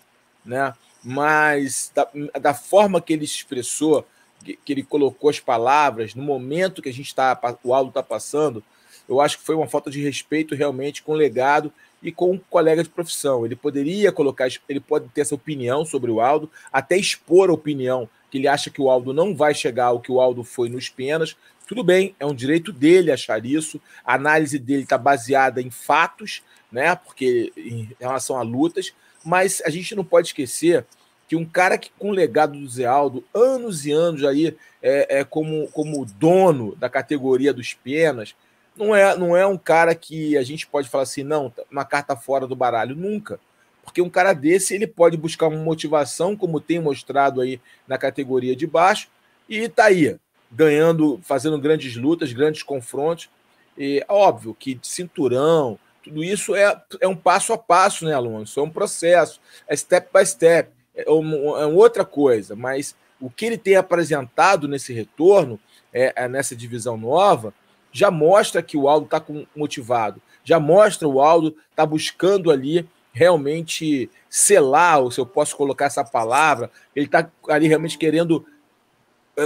[0.44, 0.74] né?
[1.00, 2.08] Mas da,
[2.40, 4.04] da forma que ele expressou,
[4.44, 8.02] que, que, ele colocou as palavras, no momento que a gente está, o Aldo está
[8.02, 8.64] passando,
[9.08, 11.72] eu acho que foi uma falta de respeito realmente com o legado
[12.02, 13.46] e com um colega de profissão.
[13.46, 18.08] Ele poderia colocar, ele pode ter essa opinião sobre o Aldo, até expor a opinião
[18.28, 20.88] que ele acha que o Aldo não vai chegar ao que o Aldo foi nos
[20.88, 23.80] penas, tudo bem, é um direito dele achar isso.
[24.04, 26.94] A análise dele está baseada em fatos, né?
[26.94, 30.86] Porque em relação a lutas, mas a gente não pode esquecer
[31.28, 35.18] que um cara que com o legado do Zé Aldo, anos e anos aí, é,
[35.18, 38.36] é como, como dono da categoria dos penas,
[38.76, 41.84] não é, não é um cara que a gente pode falar assim, não, tá uma
[41.84, 43.40] carta fora do baralho, nunca.
[43.82, 48.54] Porque um cara desse, ele pode buscar uma motivação, como tem mostrado aí na categoria
[48.54, 49.08] de baixo,
[49.48, 50.16] e tá aí,
[50.50, 53.28] ganhando, fazendo grandes lutas, grandes confrontos.
[53.76, 58.60] E óbvio que cinturão, tudo isso é, é um passo a passo, né, Alonso?
[58.60, 63.44] É um processo, é step by step, é, um, é outra coisa, mas o que
[63.44, 65.58] ele tem apresentado nesse retorno,
[65.92, 67.52] é, é nessa divisão nova,
[67.90, 74.10] já mostra que o Aldo está motivado, já mostra o Aldo está buscando ali realmente
[74.28, 78.55] selar, ou se eu posso colocar essa palavra, ele está ali realmente querendo é,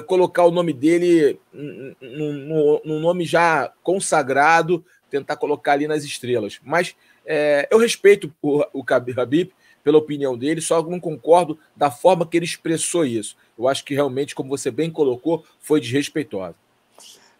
[0.06, 6.60] colocar o nome dele num nome já consagrado, tentar colocar ali nas estrelas.
[6.62, 6.94] Mas
[7.26, 12.36] é, eu respeito o, o Habib pela opinião dele, só não concordo da forma que
[12.36, 13.36] ele expressou isso.
[13.58, 16.54] Eu acho que realmente, como você bem colocou, foi desrespeitoso.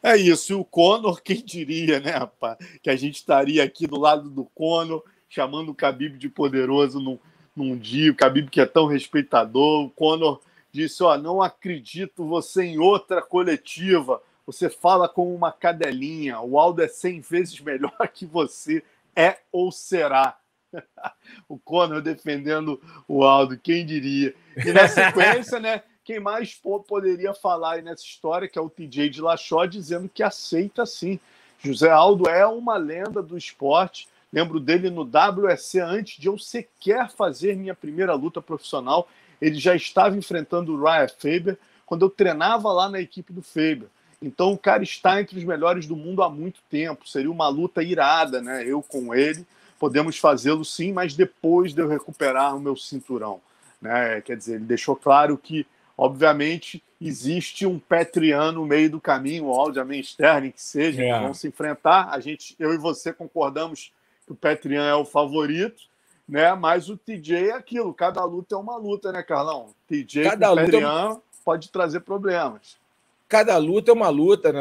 [0.02, 3.98] É isso, e o Conor, quem diria, né, rapaz, que a gente estaria aqui do
[3.98, 7.18] lado do Conor, chamando o Khabib de poderoso num,
[7.54, 10.40] num dia, o Khabib que é tão respeitador, o Conor
[10.72, 14.22] disse: Ó, não acredito você em outra coletiva.
[14.46, 16.40] Você fala como uma cadelinha.
[16.40, 18.82] O Aldo é 100 vezes melhor que você.
[19.14, 20.36] é ou será.
[21.48, 24.34] o Conor defendendo o Aldo, quem diria?
[24.56, 25.82] E na sequência, né?
[26.04, 26.54] Quem mais
[26.88, 31.20] poderia falar nessa história, que é o TJ de Lachó, dizendo que aceita sim.
[31.58, 34.08] José Aldo é uma lenda do esporte.
[34.32, 39.08] Lembro dele no WSC antes de eu sequer fazer minha primeira luta profissional.
[39.40, 43.88] Ele já estava enfrentando o Ryan Faber quando eu treinava lá na equipe do Faber.
[44.22, 47.08] Então o cara está entre os melhores do mundo há muito tempo.
[47.08, 48.64] Seria uma luta irada, né?
[48.66, 49.46] Eu com ele.
[49.78, 53.40] Podemos fazê-lo sim, mas depois de eu recuperar o meu cinturão.
[53.80, 54.20] Né?
[54.20, 59.52] Quer dizer, ele deixou claro que, obviamente, existe um Petrian no meio do caminho, o
[59.52, 61.18] Aldiaman Sterling, que seja, é.
[61.18, 62.10] vão se enfrentar.
[62.10, 63.90] A gente, eu e você concordamos
[64.26, 65.84] que o Petrian é o favorito,
[66.30, 66.54] né?
[66.54, 69.74] Mas o TJ é aquilo, cada luta é uma luta, né, Carlão?
[69.88, 71.18] TJ cada Petrian é...
[71.44, 72.80] pode trazer problemas
[73.30, 74.60] cada luta é uma luta, né?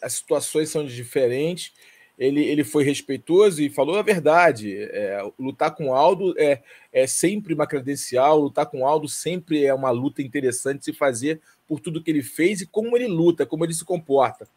[0.00, 1.72] As situações são diferentes.
[2.16, 4.76] Ele, ele foi respeitoso e falou a verdade.
[4.76, 9.64] É, lutar com o Aldo é, é sempre uma credencial, lutar com o Aldo sempre
[9.64, 13.08] é uma luta interessante de se fazer por tudo que ele fez e como ele
[13.08, 14.48] luta, como ele se comporta.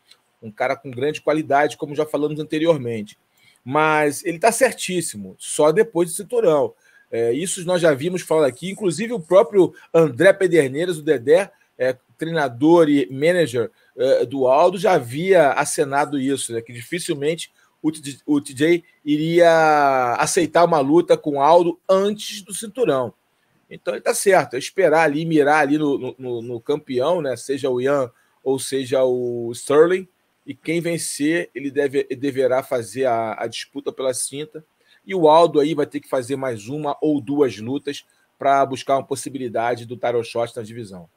[0.42, 3.18] Um cara com grande qualidade, como já falamos anteriormente.
[3.64, 6.74] Mas ele está certíssimo, só depois do cinturão.
[7.12, 11.98] É, isso nós já vimos falar aqui, inclusive o próprio André Pederneiras, o Dedé, é,
[12.22, 17.92] treinador e manager uh, do Aldo já havia acenado isso, né, que dificilmente o,
[18.28, 23.12] o TJ iria aceitar uma luta com o Aldo antes do cinturão.
[23.68, 27.72] Então ele está certo, é esperar ali, mirar ali no, no, no, campeão, né, seja
[27.72, 28.12] o Ian
[28.44, 30.08] ou seja o Sterling,
[30.46, 34.66] e quem vencer, ele deve, deverá fazer a, a disputa pela cinta.
[35.06, 38.06] E o Aldo aí vai ter que fazer mais uma ou duas lutas
[38.38, 41.08] para buscar uma possibilidade do Tarot Shot na divisão.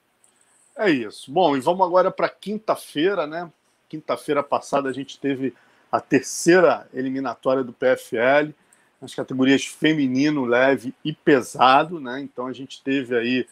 [0.77, 1.33] É isso.
[1.33, 3.51] Bom, e vamos agora para quinta-feira, né?
[3.89, 5.55] Quinta-feira passada a gente teve
[5.91, 8.53] a terceira eliminatória do PFL,
[9.01, 12.21] nas categorias feminino, leve e pesado, né?
[12.21, 13.47] Então a gente teve aí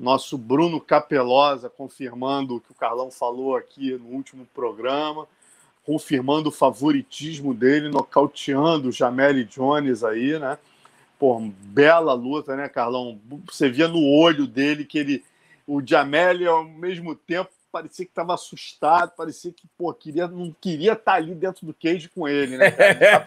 [0.00, 5.28] nosso Bruno Capelosa confirmando o que o Carlão falou aqui no último programa,
[5.84, 10.58] confirmando o favoritismo dele, nocauteando o Jameli Jones aí, né?
[11.18, 13.20] Pô, bela luta, né, Carlão?
[13.46, 15.24] Você via no olho dele que ele
[15.66, 20.92] o Jameli, ao mesmo tempo, parecia que estava assustado, parecia que pô, queria, não queria
[20.92, 22.70] estar tá ali dentro do cage com ele, né?
[22.70, 23.24] Cara?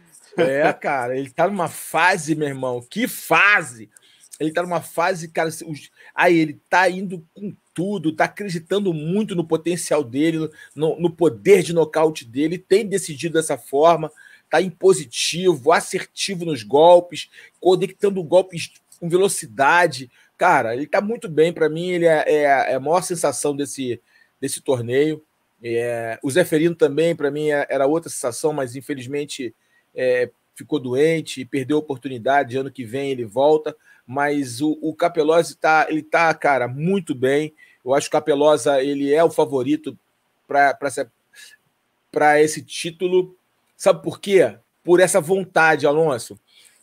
[0.36, 3.88] é, cara, ele tá numa fase, meu irmão, que fase!
[4.40, 5.50] Ele tá numa fase, cara.
[6.14, 11.62] Aí ele tá indo com tudo, tá acreditando muito no potencial dele, no, no poder
[11.62, 14.10] de nocaute dele, tem decidido dessa forma,
[14.50, 21.52] tá impositivo, assertivo nos golpes, conectando golpes com velocidade, Cara, ele tá muito bem.
[21.52, 24.00] Para mim, ele é, é, é, a maior sensação desse,
[24.40, 25.22] desse torneio.
[25.62, 29.54] É, o Zeferino também, para mim, é, era outra sensação, mas infelizmente
[29.94, 32.56] é, ficou doente perdeu a oportunidade.
[32.56, 33.76] Ano que vem ele volta.
[34.10, 37.54] Mas o, o Capelosa tá, ele tá, cara, muito bem.
[37.84, 39.96] Eu acho que o Capelosa ele é o favorito
[40.48, 43.36] para esse título.
[43.76, 44.58] Sabe por quê?
[44.82, 46.36] Por essa vontade, Alonso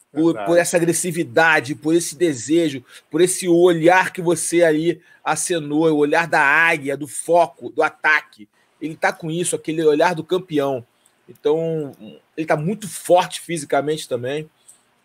[0.10, 5.98] por, por, essa agressividade, por esse desejo, por esse olhar que você aí acenou, o
[5.98, 8.48] olhar da águia, do foco, do ataque.
[8.82, 10.86] Ele está com isso, aquele olhar do campeão.
[11.28, 14.50] Então, ele está muito forte fisicamente também.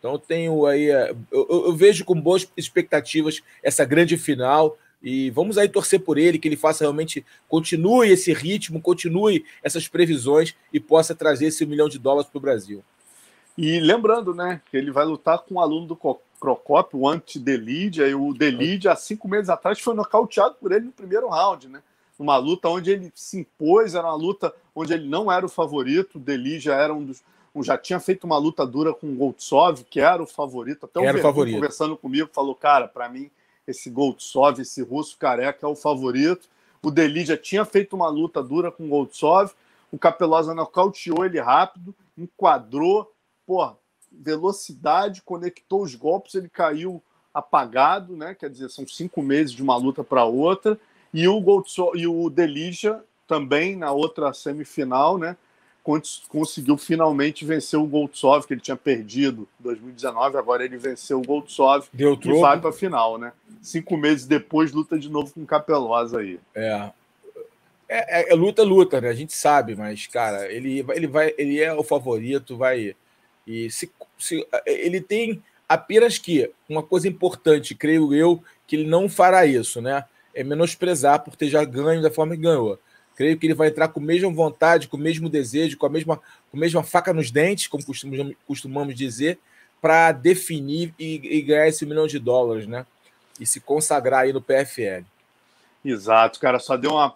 [0.02, 0.90] Então, eu tenho aí.
[0.90, 4.76] É, eu, eu, vejo com boas expectativas essa grande final.
[5.00, 9.86] E vamos aí torcer por ele, que ele faça realmente, continue esse ritmo, continue essas
[9.86, 12.84] previsões e possa trazer esse milhão de dólares para o Brasil.
[13.56, 15.96] E lembrando, né, que ele vai lutar com um aluno do
[16.40, 20.92] Crocop, o anti-Delide, aí o Delide, há cinco meses atrás, foi nocauteado por ele no
[20.92, 21.82] primeiro round, né?
[22.18, 26.16] Uma luta onde ele se impôs, era uma luta onde ele não era o favorito,
[26.16, 27.22] o Delide já era um dos.
[27.60, 30.86] Já tinha feito uma luta dura com o Goltsov, que era o favorito.
[30.86, 31.54] Até o era favorito.
[31.54, 33.30] conversando comigo falou: cara, para mim,
[33.66, 36.48] esse Goltsov, esse russo careca é o favorito.
[36.82, 39.52] O Delide já tinha feito uma luta dura com o Goltsov,
[39.90, 43.12] o Capelosa nocauteou ele rápido, enquadrou,
[43.46, 43.76] porra,
[44.10, 48.34] velocidade, conectou os golpes, ele caiu apagado, né?
[48.34, 50.78] Quer dizer, são cinco meses de uma luta para outra.
[51.14, 55.36] E o Goldso e o Delija também na outra semifinal, né?
[56.28, 60.36] Conseguiu finalmente vencer o Goldsov, que ele tinha perdido em 2019.
[60.36, 63.32] Agora ele venceu o Goldsov Deu e vai para a final, né?
[63.60, 66.38] Cinco meses depois, luta de novo com o Capelosa aí.
[66.54, 66.90] É.
[67.88, 69.08] É, é, é luta, luta, né?
[69.08, 72.94] A gente sabe, mas, cara, ele, ele, vai, ele é o favorito, vai
[73.46, 79.08] e se, se, ele tem apenas que uma coisa importante, creio eu, que ele não
[79.08, 80.04] fará isso, né?
[80.34, 82.78] É menosprezar por ter já ganho da forma que ganhou.
[83.22, 85.88] Creio que ele vai entrar com a mesma vontade, com o mesmo desejo, com a
[85.88, 89.38] mesma, com a mesma faca nos dentes, como costumamos, costumamos dizer,
[89.80, 92.84] para definir e, e, ganhar esse milhão de dólares, né?
[93.38, 95.04] E se consagrar aí no PFL.
[95.84, 96.58] Exato, cara.
[96.58, 97.14] Só deu uma,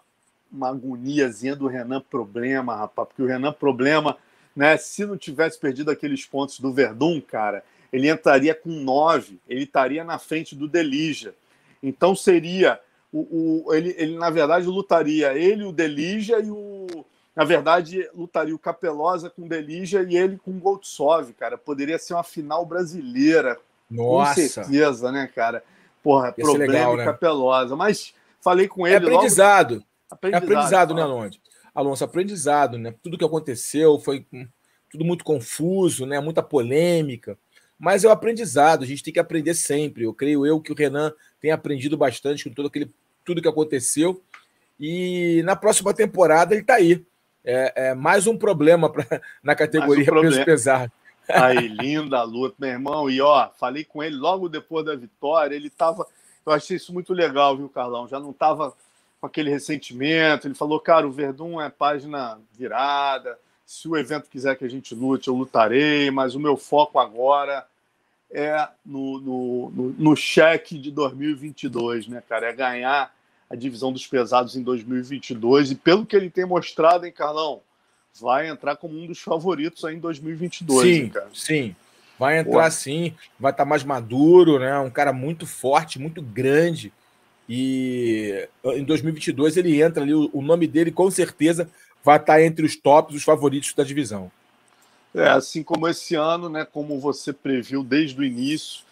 [0.53, 4.17] uma agoniazinha do Renan Problema, rapaz, porque o Renan Problema,
[4.55, 4.77] né?
[4.77, 10.05] Se não tivesse perdido aqueles pontos do Verdun, cara, ele entraria com nove, ele estaria
[10.05, 11.35] na frente do Delija.
[11.83, 12.79] Então seria
[13.21, 16.87] o, o, ele, ele, na verdade, lutaria ele, o Delija e o.
[17.35, 21.59] Na verdade, lutaria o Capelosa com o Delija e ele com o Goltsov, cara.
[21.59, 23.59] Poderia ser uma final brasileira.
[23.91, 24.41] Nossa.
[24.41, 25.63] Com certeza, né, cara?
[26.03, 27.05] Porra, Ia problema legal, né?
[27.05, 27.77] Capelosa.
[27.77, 28.95] Mas falei com ele.
[28.95, 29.75] É aprendizado.
[29.75, 29.85] Logo...
[30.11, 30.43] aprendizado.
[30.43, 31.39] É aprendizado, né, Alonso?
[31.75, 32.95] Alonso, aprendizado, né?
[33.03, 34.27] Tudo que aconteceu foi
[34.91, 36.19] tudo muito confuso, né?
[36.21, 37.39] Muita polêmica.
[37.79, 40.05] Mas é o aprendizado, a gente tem que aprender sempre.
[40.05, 42.91] Eu creio eu que o Renan tem aprendido bastante com todo aquele,
[43.27, 44.23] tudo que aconteceu.
[44.79, 47.05] E na próxima temporada ele está aí.
[47.45, 49.05] É, é, mais um problema pra,
[49.43, 50.93] na categoria um peso pesado.
[51.29, 53.11] Aí, linda luta, meu irmão.
[53.11, 55.55] E ó, falei com ele logo depois da vitória.
[55.55, 56.07] Ele tava.
[56.45, 58.07] Eu achei isso muito legal, viu, Carlão?
[58.07, 58.73] Já não tava
[59.21, 60.47] com aquele ressentimento.
[60.47, 63.39] Ele falou, cara, o Verdun é página virada.
[63.65, 67.67] Se o evento quiser que a gente lute, eu lutarei, mas o meu foco agora
[68.31, 72.49] é no, no, no, no cheque de 2022, né, cara?
[72.49, 73.15] É ganhar
[73.49, 77.61] a divisão dos pesados em 2022 e pelo que ele tem mostrado, hein, Carlão,
[78.21, 81.29] vai entrar como um dos favoritos aí em 2022, sim, hein, cara?
[81.33, 81.77] Sim,
[82.19, 82.71] vai entrar Pô.
[82.71, 84.79] sim, vai estar tá mais maduro, né?
[84.79, 86.93] Um cara muito forte, muito grande.
[87.49, 91.71] E em 2022 ele entra ali, o nome dele com certeza
[92.03, 94.31] vai estar tá entre os tops, os favoritos da divisão.
[95.17, 98.85] É, assim como esse ano, né, como você previu desde o início,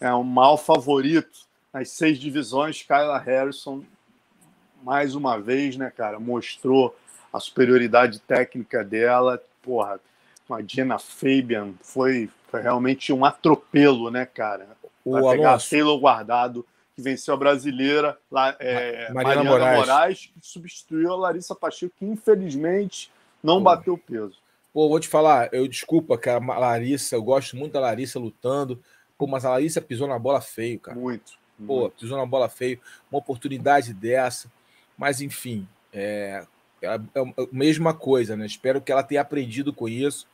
[0.00, 2.82] é um mal favorito nas seis divisões.
[2.82, 3.84] Kyla Harrison,
[4.82, 6.96] mais uma vez, né, cara, mostrou
[7.32, 9.40] a superioridade técnica dela.
[9.62, 10.00] Porra,
[10.48, 14.66] com a Jenna Fabian foi, foi realmente um atropelo, né, cara?
[15.06, 15.70] Vai o pegar Alonso.
[15.70, 19.78] Taylor Guardado, que venceu a brasileira, lá, é, Mariana, Mariana Moraes.
[19.78, 23.64] Moraes, que substituiu a Larissa Pacheco, que infelizmente não Pô.
[23.64, 24.36] bateu peso.
[24.78, 28.80] Pô, vou te falar, eu desculpa, cara, a Larissa, eu gosto muito da Larissa lutando.
[29.18, 30.96] Pô, mas a Larissa pisou na bola feio, cara.
[30.96, 31.32] Muito.
[31.66, 31.96] Pô, muito.
[31.98, 32.80] pisou na bola feio.
[33.10, 34.48] Uma oportunidade dessa.
[34.96, 36.44] Mas, enfim, é,
[36.80, 38.46] é, é a mesma coisa, né?
[38.46, 40.28] Espero que ela tenha aprendido com isso.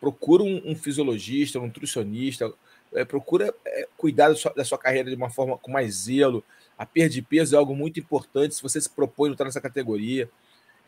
[0.00, 2.52] Procura um, um fisiologista, um nutricionista.
[2.92, 6.42] É, procura é, cuidar da sua, da sua, carreira de uma forma com mais zelo.
[6.76, 9.60] A perda de peso é algo muito importante se você se propõe a lutar nessa
[9.60, 10.28] categoria.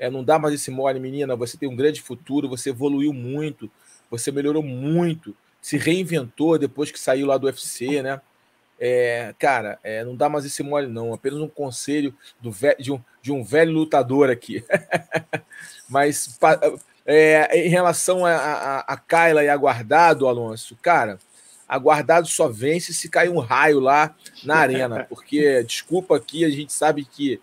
[0.01, 1.37] É, não dá mais esse mole, menina.
[1.37, 3.71] Você tem um grande futuro, você evoluiu muito,
[4.11, 8.19] você melhorou muito, se reinventou depois que saiu lá do UFC, né?
[8.81, 11.13] É, cara, é, não dá mais esse mole, não.
[11.13, 14.65] Apenas um conselho do de, um, de um velho lutador aqui.
[15.87, 16.39] Mas
[17.05, 21.19] é, em relação a, a, a Kyla e a Guardado, Alonso, cara,
[21.69, 25.05] a Guardado só vence se cair um raio lá na arena.
[25.07, 27.39] Porque, desculpa aqui, a gente sabe que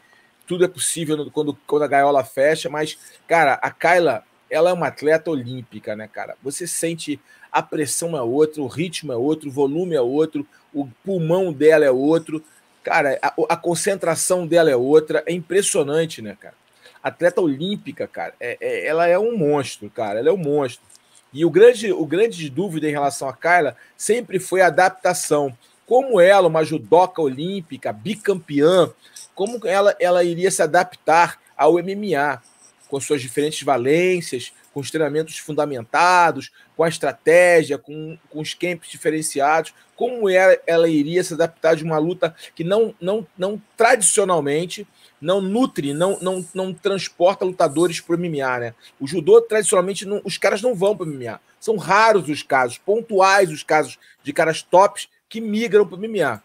[0.48, 4.88] tudo é possível quando, quando a gaiola fecha, mas, cara, a Kyla, ela é uma
[4.88, 6.36] atleta olímpica, né, cara?
[6.42, 7.20] Você sente
[7.52, 11.86] a pressão é outra, o ritmo é outro, o volume é outro, o pulmão dela
[11.86, 12.44] é outro.
[12.84, 15.24] Cara, a, a concentração dela é outra.
[15.26, 16.56] É impressionante, né, cara?
[17.02, 20.20] Atleta olímpica, cara, é, é, ela é um monstro, cara.
[20.20, 20.86] Ela é um monstro.
[21.34, 25.56] E o grande, o grande dúvida em relação a Kyla sempre foi a adaptação.
[25.88, 28.92] Como ela, uma judoca olímpica, bicampeã,
[29.34, 32.42] como ela, ela iria se adaptar ao MMA,
[32.88, 38.90] com suas diferentes valências, com os treinamentos fundamentados, com a estratégia, com, com os camps
[38.90, 44.88] diferenciados, como ela, ela iria se adaptar de uma luta que não, não, não tradicionalmente
[45.20, 48.74] não nutre, não, não, não transporta lutadores para o MMA, né?
[49.00, 51.40] O judô, tradicionalmente, não, os caras não vão para o MMA.
[51.60, 56.42] São raros os casos, pontuais os casos de caras tops que migram para o MMA.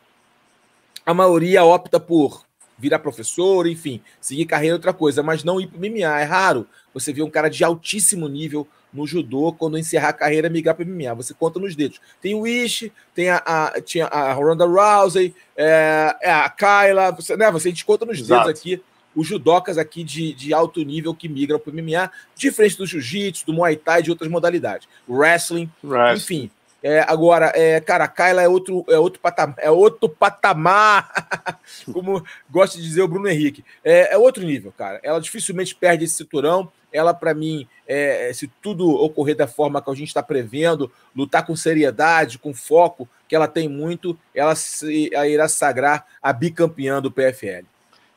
[1.04, 2.44] A maioria opta por
[2.78, 6.20] virar professor, enfim, seguir carreira é outra coisa, mas não ir para o MMA.
[6.20, 10.50] É raro você ver um cara de altíssimo nível no judô quando encerrar a carreira
[10.50, 11.14] migrar para o MMA.
[11.14, 12.00] Você conta nos dedos.
[12.20, 17.36] Tem o Ishi, tem a, a, tinha a Ronda Rousey, é, é a Kyla, você,
[17.36, 18.46] né, você, a gente conta nos Exato.
[18.46, 18.82] dedos aqui
[19.14, 23.44] os judocas aqui de, de alto nível que migram para o MMA, diferente do jiu-jitsu,
[23.46, 24.88] do muay thai e de outras modalidades.
[25.08, 26.16] Wrestling, Wrestling.
[26.16, 26.50] enfim.
[26.82, 31.12] É, agora, é, cara, a Kyla é outro, é outro patamar, é outro patamar,
[31.92, 33.64] como gosta de dizer o Bruno Henrique.
[33.84, 34.98] É, é, outro nível, cara.
[35.02, 36.72] Ela dificilmente perde esse cinturão.
[36.92, 41.46] Ela, para mim, é, se tudo ocorrer da forma que a gente está prevendo, lutar
[41.46, 47.00] com seriedade, com foco, que ela tem muito, ela, se, ela irá sagrar a bicampeã
[47.00, 47.64] do PFL.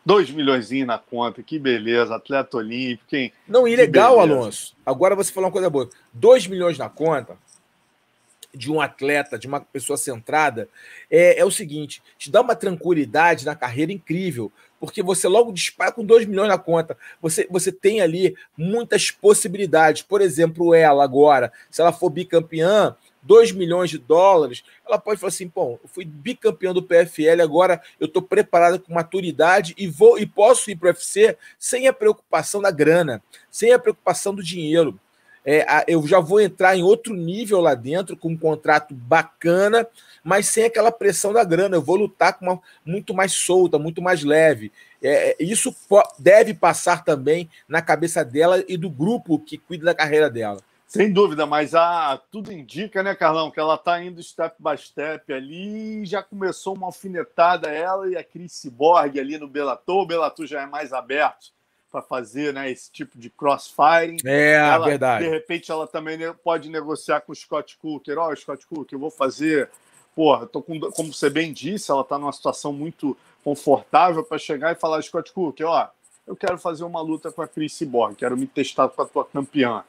[0.06, 3.32] 2 milhões na conta, que beleza, atleta olímpico, hein?
[3.48, 4.76] Não, e legal, Alonso.
[4.86, 5.90] Agora você falou uma coisa boa.
[6.14, 7.38] 2 milhões na conta
[8.56, 10.70] de um atleta, de uma pessoa centrada,
[11.10, 15.92] é, é o seguinte: te dá uma tranquilidade na carreira incrível, porque você logo dispara
[15.92, 16.98] com 2 milhões na conta.
[17.22, 20.02] Você, você tem ali muitas possibilidades.
[20.02, 22.96] Por exemplo, ela agora, se ela for bicampeã,
[23.26, 27.82] 2 milhões de dólares, ela pode falar assim: bom, eu fui bicampeão do PFL, agora
[28.00, 31.94] eu estou preparada com maturidade e vou e posso ir para o UFC sem a
[31.94, 35.00] preocupação da grana, sem a preocupação do dinheiro.
[35.46, 39.88] É, eu já vou entrar em outro nível lá dentro, com um contrato bacana,
[40.24, 41.76] mas sem aquela pressão da grana.
[41.76, 44.72] Eu vou lutar com uma, muito mais solta, muito mais leve.
[45.04, 45.76] É, é isso
[46.18, 50.60] deve passar também na cabeça dela e do grupo que cuida da carreira dela.
[50.88, 55.32] Sem dúvida, mas a, tudo indica, né, Carlão, que ela está indo step by step
[55.34, 60.46] ali, já começou uma alfinetada ela e a Cris Borg ali no Bellator, o Bellator
[60.46, 61.56] já é mais aberto
[61.96, 64.18] para fazer né, esse tipo de crossfiring.
[64.26, 65.24] É, ela, verdade.
[65.24, 69.00] De repente ela também pode negociar com o Scott Cooker, ó, oh, Scott Cooker, eu
[69.00, 69.70] vou fazer,
[70.14, 73.16] porra, tô com, como você bem disse, ela está numa situação muito
[73.46, 75.88] confortável para chegar e falar, Scott Cooker, ó,
[76.28, 79.24] eu quero fazer uma luta com a Cris Borg, quero me testar com a tua
[79.24, 79.82] campeã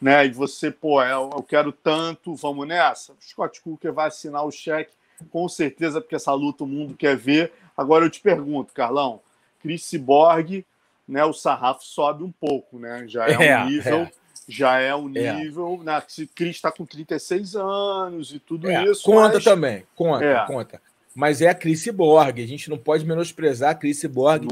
[0.00, 0.26] né?
[0.26, 3.12] E você, pô, eu, eu quero tanto, vamos nessa.
[3.12, 4.90] O Scott Cooker vai assinar o cheque,
[5.30, 7.52] com certeza, porque essa luta o mundo quer ver.
[7.76, 9.20] Agora eu te pergunto, Carlão,
[9.60, 10.66] Chris Borg,
[11.12, 11.24] né?
[11.24, 13.04] O sarrafo sobe um pouco, né?
[13.06, 13.98] Já é, é um nível.
[13.98, 14.10] É.
[14.48, 15.34] Já é um é.
[15.34, 15.84] nível, é.
[15.84, 16.02] né?
[16.34, 19.04] Cris está com 36 anos e tudo é, isso.
[19.04, 19.44] Conta mas...
[19.44, 20.46] também, conta, é.
[20.46, 20.80] conta.
[21.14, 24.48] Mas é a Chris Borg, a gente não pode menosprezar a Chris Borg.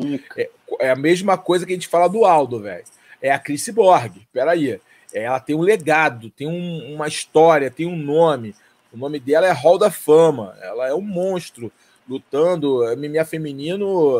[0.79, 2.85] É, a mesma coisa que a gente fala do Aldo, velho.
[3.23, 4.19] É a Chris Borg.
[4.31, 4.79] Peraí.
[5.13, 8.55] Ela tem um legado, tem um, uma história, tem um nome.
[8.93, 10.55] O nome dela é Hall da Fama.
[10.61, 11.73] Ela é um monstro
[12.07, 12.83] lutando.
[12.97, 14.19] MMA feminino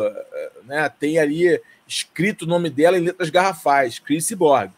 [0.65, 1.61] né, tem ali
[1.91, 4.71] escrito o nome dela em letras garrafais, Chris Borg.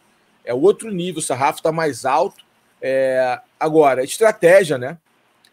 [0.43, 2.43] É outro nível, o sarrafo está mais alto.
[2.81, 3.39] É...
[3.59, 4.97] Agora, estratégia, né?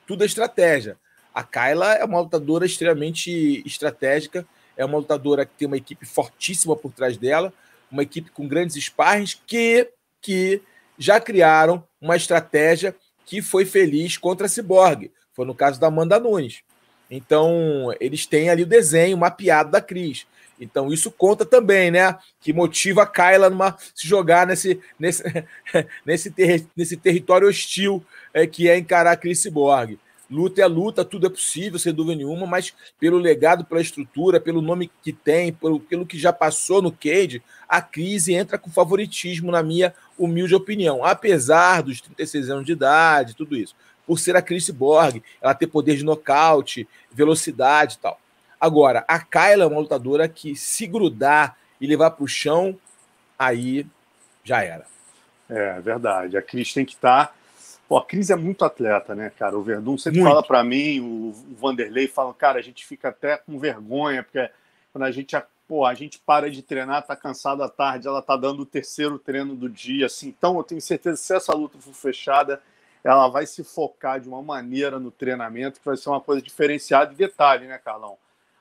[0.07, 0.97] Tudo é estratégia.
[1.35, 4.45] A Kyla é uma lutadora extremamente estratégica,
[4.77, 7.53] é uma lutadora que tem uma equipe fortíssima por trás dela,
[7.93, 9.89] uma equipe com grandes sparrings que
[10.23, 10.61] que
[10.99, 12.95] já criaram uma estratégia
[13.25, 15.11] que foi feliz contra a Cyborg.
[15.33, 16.63] Foi no caso da Amanda Nunes.
[17.11, 20.27] Então, eles têm ali o desenho mapeado da Cris.
[20.61, 22.17] Então, isso conta também, né?
[22.41, 25.25] Que motiva a Kyla numa, se jogar nesse, nesse,
[26.05, 28.05] nesse, ter, nesse território hostil
[28.35, 29.99] é, que é encarar a Cris Cyborg.
[30.31, 34.63] Luta é luta, tudo é possível, sem dúvida nenhuma, mas pelo legado, pela estrutura, pelo
[34.63, 39.51] nome que tem, pelo, pelo que já passou no Cade, a crise entra com favoritismo,
[39.51, 41.05] na minha humilde opinião.
[41.05, 43.75] Apesar dos 36 anos de idade, tudo isso.
[44.07, 48.21] Por ser a Chris Borg, ela ter poder de nocaute, velocidade e tal.
[48.61, 52.79] Agora, a Kyla é uma lutadora que, se grudar e levar para o chão,
[53.39, 53.87] aí
[54.45, 54.85] já era.
[55.49, 56.37] É verdade.
[56.37, 57.35] A Cris tem que estar tá
[57.91, 59.59] Pô, a Cris é muito atleta, né, cara?
[59.59, 60.31] O Verdun sempre muito.
[60.31, 64.49] fala para mim, o, Vanderlei fala, cara, a gente fica até com vergonha, porque
[64.93, 65.37] quando a gente,
[65.67, 69.19] pô, a gente para de treinar, tá cansado à tarde, ela tá dando o terceiro
[69.19, 70.29] treino do dia, assim.
[70.29, 72.63] Então, eu tenho certeza que se essa luta for fechada,
[73.03, 77.13] ela vai se focar de uma maneira no treinamento que vai ser uma coisa diferenciada.
[77.13, 78.17] E detalhe, né, Carlão?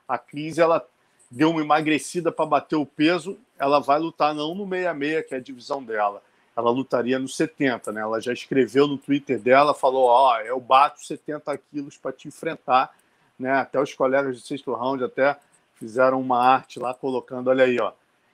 [0.09, 0.85] A Cris, ela
[1.31, 5.37] deu uma emagrecida para bater o peso, ela vai lutar não no 66, que é
[5.37, 6.21] a divisão dela
[6.59, 8.01] ela lutaria no 70, né?
[8.01, 12.27] Ela já escreveu no Twitter dela, falou: Ó, oh, eu bato 70 quilos para te
[12.27, 12.93] enfrentar,
[13.37, 13.53] né?
[13.53, 15.37] Até os colegas do sexto round até
[15.75, 17.93] fizeram uma arte lá colocando: olha aí, ó,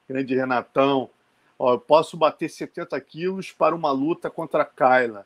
[0.10, 1.10] grande Renatão,
[1.58, 5.26] ó, eu posso bater 70 quilos para uma luta contra a Kyla,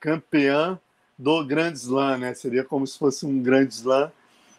[0.00, 0.78] campeã
[1.16, 2.34] do Grand Slam, né?
[2.34, 4.10] Seria como se fosse um Grand Slam.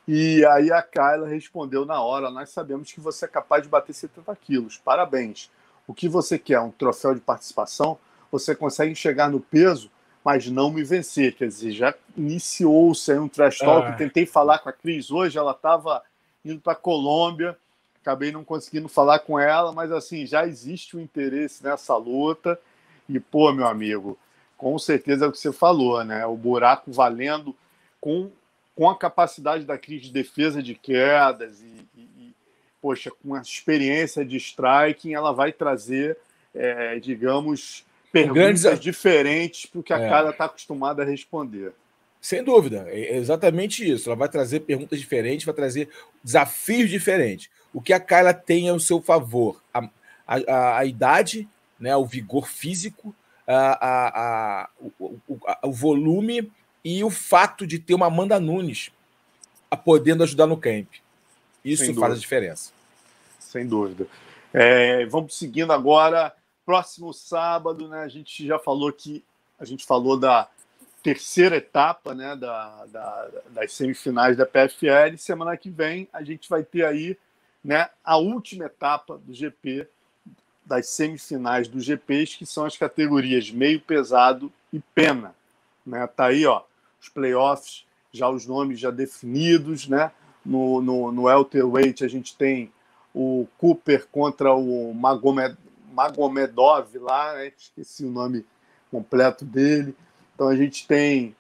[0.08, 3.94] E aí a Kyla respondeu na hora: Nós sabemos que você é capaz de bater
[3.94, 5.50] 70 quilos, parabéns
[5.88, 7.98] o que você quer, um troféu de participação,
[8.32, 9.92] você consegue chegar no peso,
[10.24, 11.36] mas não me vencer.
[11.36, 13.90] Quer dizer, já iniciou-se aí um trash talk.
[13.90, 13.94] Ah.
[13.94, 16.02] Tentei falar com a Cris hoje, ela estava
[16.44, 17.58] indo para a Colômbia,
[18.02, 22.60] acabei não conseguindo falar com ela, mas assim, já existe o um interesse nessa luta.
[23.08, 24.18] E, pô, meu amigo,
[24.58, 26.26] com certeza é o que você falou, né?
[26.26, 27.54] O buraco valendo
[28.00, 28.32] com,
[28.76, 32.34] com a capacidade da Cris de defesa de quedas e,
[32.82, 36.18] poxa, com a experiência de striking, ela vai trazer,
[36.54, 38.80] é, digamos, perguntas Grandes...
[38.82, 40.10] diferentes para o que a é.
[40.10, 41.72] cara está acostumada a responder.
[42.20, 44.10] Sem dúvida, é exatamente isso.
[44.10, 45.90] Ela vai trazer perguntas diferentes, vai trazer
[46.24, 47.50] desafios diferentes.
[47.74, 49.62] O que a Kyla tem ao seu favor?
[49.74, 49.90] A,
[50.26, 51.48] a, a idade,
[51.80, 53.14] né, o vigor físico,
[53.46, 56.50] a, a, o, o, o, volume
[56.84, 58.92] e o fato de ter uma Amanda Nunes
[59.84, 60.88] podendo ajudar no camp.
[61.64, 62.72] Isso faz a diferença.
[63.40, 64.08] sem dúvida.
[64.54, 66.34] É, vamos seguindo agora.
[66.66, 68.02] Próximo sábado, né?
[68.04, 69.24] A gente já falou que
[69.60, 70.48] a gente falou da
[71.02, 72.36] terceira etapa, né?
[72.36, 75.18] Da, da, das semifinais da PFL.
[75.18, 77.18] Semana que vem a gente vai ter aí,
[77.64, 77.90] né?
[78.04, 79.88] A última etapa do GP
[80.66, 85.36] das semifinais do GPs, que são as categorias meio pesado e pena.
[85.86, 86.08] Né?
[86.08, 86.62] Tá aí, ó,
[87.04, 90.12] os playoffs, já os nomes já definidos, né?
[90.46, 92.72] No, no, no welterweight a gente tem
[93.14, 95.58] o Cooper contra o Magomed,
[95.94, 97.52] Magomedov lá, né?
[97.58, 98.46] esqueci o nome
[98.90, 99.96] completo dele.
[100.34, 101.36] Então a gente tem,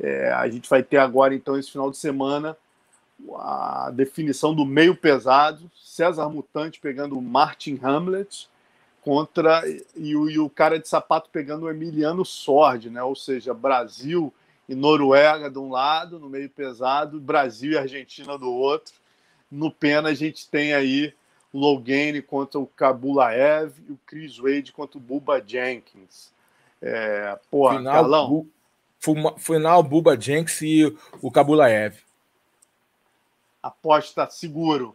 [0.00, 2.56] é, a gente vai ter agora então esse final de semana
[3.34, 8.48] a definição do meio pesado, César Mutante pegando o Martin Hamlet
[9.02, 9.64] contra
[9.96, 13.02] e o, e o cara de sapato pegando o Emiliano Sordi, né?
[13.02, 14.32] Ou seja, Brasil
[14.68, 18.92] e Noruega de um lado, no meio pesado, Brasil e Argentina do outro.
[19.50, 21.14] No pena, a gente tem aí
[21.52, 26.30] o Logane contra o Kabulaev e o Chris Wade contra o Buba Jenkins.
[26.82, 28.46] É, porra, final, Carlão.
[29.00, 31.96] Bu, final Buba Jenkins e o Kabulaev.
[33.62, 34.94] Aposta seguro.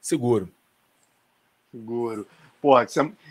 [0.00, 0.52] Seguro.
[1.70, 2.26] Seguro.
[2.60, 2.86] Porra,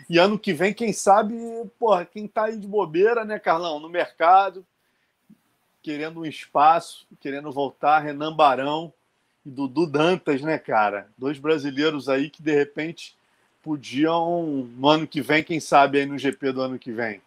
[0.08, 1.34] e ano que vem, quem sabe,
[1.78, 4.64] porra, quem tá aí de bobeira, né, Carlão, no mercado,
[5.84, 8.90] querendo um espaço, querendo voltar, Renan Barão
[9.44, 11.08] e Dudu Dantas, né, cara?
[11.16, 13.14] Dois brasileiros aí que de repente
[13.62, 17.20] podiam, no ano que vem, quem sabe aí no GP do ano que vem.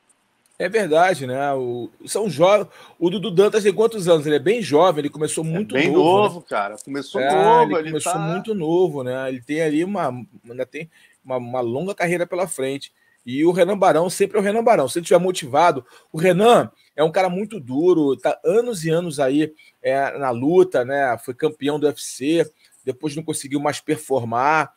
[0.58, 1.53] É verdade, né?
[1.53, 2.68] O, são jovens.
[2.97, 4.26] O Dudu Dantas tem quantos anos?
[4.26, 6.03] Ele é bem jovem, ele começou é muito é bem novo.
[6.03, 6.45] Bem novo, né?
[6.49, 6.76] cara.
[6.84, 7.72] Começou é, novo.
[7.74, 8.20] Ele, ele começou tá...
[8.20, 9.30] muito novo, né?
[9.30, 10.10] Ele tem ali uma.
[10.49, 10.89] Ainda tem
[11.24, 12.91] uma, uma longa carreira pela frente.
[13.28, 14.88] E o Renan Barão sempre é o Renan Barão.
[14.88, 19.19] Se ele estiver motivado, o Renan é um cara muito duro, tá anos e anos
[19.19, 19.53] aí
[19.84, 21.17] é, na luta, né?
[21.17, 22.49] Foi campeão do UFC,
[22.86, 24.73] depois não conseguiu mais performar.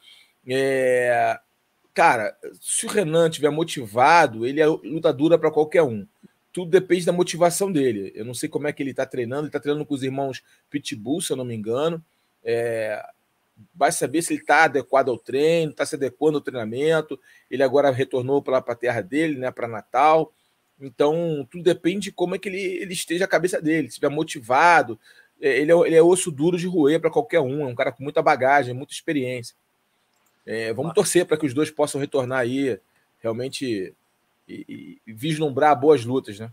[0.48, 1.38] É...
[1.94, 6.04] Cara, se o Renan estiver motivado, ele é luta dura para qualquer um.
[6.52, 8.10] Tudo depende da motivação dele.
[8.16, 9.42] Eu não sei como é que ele está treinando.
[9.42, 12.04] Ele está treinando com os irmãos Pitbull, se eu não me engano.
[12.42, 13.00] É,
[13.74, 17.18] vai saber se ele está adequado ao treino, está se adequando ao treinamento.
[17.50, 20.32] Ele agora retornou para a terra dele, né, para Natal.
[20.80, 24.08] Então, tudo depende de como é que ele, ele esteja a cabeça dele, se estiver
[24.08, 24.98] motivado.
[25.40, 27.92] É, ele é, ele é osso duro de roer para qualquer um, é um cara
[27.92, 29.54] com muita bagagem, muita experiência.
[30.46, 32.78] É, vamos torcer para que os dois possam retornar aí,
[33.22, 33.94] realmente,
[34.48, 36.50] e, e, vislumbrar boas lutas, né?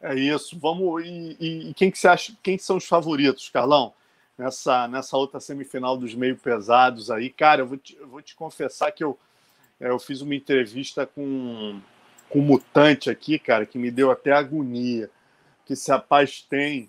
[0.00, 0.58] É isso.
[0.58, 1.04] Vamos.
[1.04, 2.36] E, e, quem que você acha?
[2.42, 3.92] Quem são os favoritos, Carlão?
[4.40, 7.28] Nessa, nessa outra semifinal dos meio pesados aí.
[7.28, 9.18] Cara, eu vou te, eu vou te confessar que eu,
[9.78, 11.78] é, eu fiz uma entrevista com,
[12.30, 15.10] com um mutante aqui, cara, que me deu até agonia.
[15.66, 16.88] Que esse rapaz tem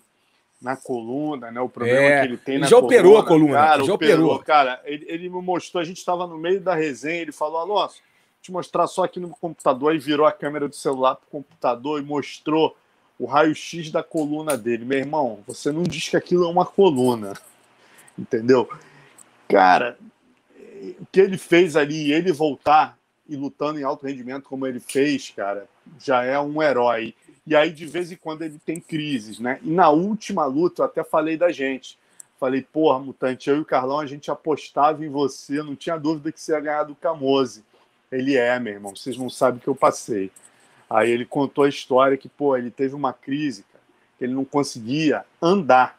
[0.60, 1.60] na coluna, né?
[1.60, 2.86] O problema é, que ele tem na já coluna.
[2.86, 4.26] Operou a coluna, cara, já operou.
[4.26, 4.38] operou.
[4.44, 8.00] Cara, ele, ele me mostrou, a gente estava no meio da resenha, ele falou, Alonso,
[8.40, 12.00] te mostrar só aqui no computador, e virou a câmera do celular para o computador
[12.00, 12.76] e mostrou
[13.18, 14.84] o raio-x da coluna dele.
[14.84, 17.34] Meu irmão, você não diz que aquilo é uma coluna,
[18.18, 18.68] entendeu?
[19.48, 19.98] Cara,
[20.98, 22.98] o que ele fez ali, ele voltar
[23.28, 27.14] e lutando em alto rendimento como ele fez, cara, já é um herói.
[27.46, 29.58] E aí, de vez em quando, ele tem crises, né?
[29.62, 31.98] E na última luta, eu até falei da gente.
[32.38, 36.32] Falei, porra, Mutante, eu e o Carlão, a gente apostava em você, não tinha dúvida
[36.32, 37.64] que você ia ganhar do Camose.
[38.10, 40.30] Ele é, meu irmão, vocês não sabem o que eu passei.
[40.92, 43.82] Aí ele contou a história que, pô, ele teve uma crise, cara,
[44.18, 45.98] que ele não conseguia andar.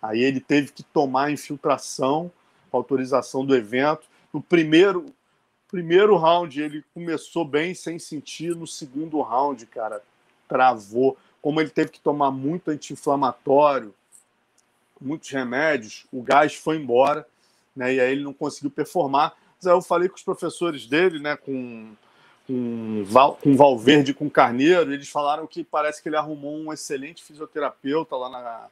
[0.00, 2.32] Aí ele teve que tomar infiltração,
[2.72, 4.08] autorização do evento.
[4.32, 5.12] No primeiro,
[5.68, 10.02] primeiro round ele começou bem sem sentir, no segundo round, cara,
[10.48, 11.18] travou.
[11.42, 13.94] Como ele teve que tomar muito anti-inflamatório,
[14.98, 17.26] muitos remédios, o gás foi embora,
[17.74, 17.94] né?
[17.94, 19.36] E aí ele não conseguiu performar.
[19.58, 21.36] Mas aí eu falei com os professores dele, né?
[21.36, 21.94] Com
[22.46, 27.22] com, Val, com Valverde com Carneiro, eles falaram que parece que ele arrumou um excelente
[27.24, 28.66] fisioterapeuta lá na,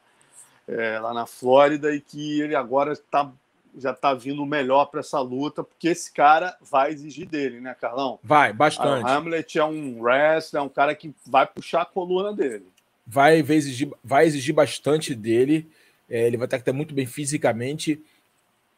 [0.67, 3.31] é, lá na Flórida e que ele agora tá,
[3.77, 8.19] já está vindo melhor para essa luta, porque esse cara vai exigir dele, né, Carlão?
[8.23, 9.03] Vai, bastante.
[9.03, 12.65] O Hamlet é um wrestler, é um cara que vai puxar a coluna dele.
[13.05, 15.69] Vai, vai, exigir, vai exigir bastante dele.
[16.09, 18.01] É, ele vai estar que estar muito bem fisicamente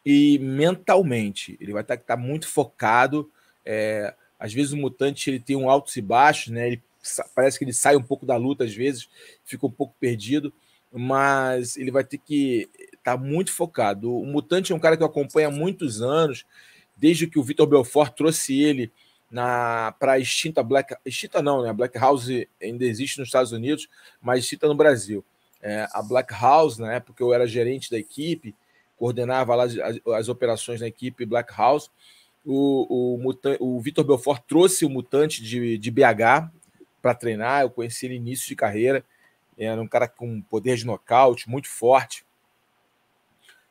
[0.05, 1.57] e mentalmente.
[1.61, 3.29] Ele vai estar que estar muito focado.
[3.65, 6.67] É, às vezes o mutante ele tem um altos e baixos, né?
[6.67, 6.83] Ele
[7.33, 9.09] parece que ele sai um pouco da luta às vezes,
[9.43, 10.53] fica um pouco perdido,
[10.91, 14.13] mas ele vai ter que estar tá muito focado.
[14.13, 16.45] O mutante é um cara que eu acompanho há muitos anos,
[16.95, 18.91] desde que o Vitor Belfort trouxe ele
[19.29, 21.69] na para a extinta Black extinta não, né?
[21.69, 22.29] A Black House
[22.61, 23.87] ainda existe nos Estados Unidos,
[24.21, 25.23] mas extinta no Brasil.
[25.61, 28.55] É, a Black House, na época eu era gerente da equipe,
[28.95, 29.75] coordenava lá as,
[30.15, 31.91] as operações na equipe Black House.
[32.49, 36.49] O, o, o Vitor Belfort trouxe o mutante de, de BH
[37.01, 37.63] para treinar.
[37.63, 39.03] Eu conheci ele início de carreira.
[39.57, 42.25] Era um cara com poder de nocaute muito forte.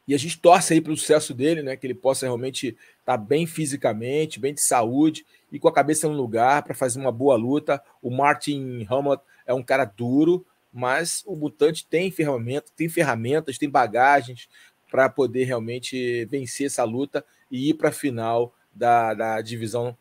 [0.06, 1.74] E a gente torce aí para o sucesso dele, né?
[1.74, 2.68] Que ele possa realmente
[3.00, 7.00] estar tá bem fisicamente, bem de saúde e com a cabeça no lugar para fazer
[7.00, 7.82] uma boa luta.
[8.02, 13.70] O Martin Hamlet é um cara duro, mas o Mutante tem ferramenta, tem ferramentas, tem
[13.70, 14.48] bagagens
[14.90, 19.96] para poder realmente vencer essa luta e ir para a final da, da divisão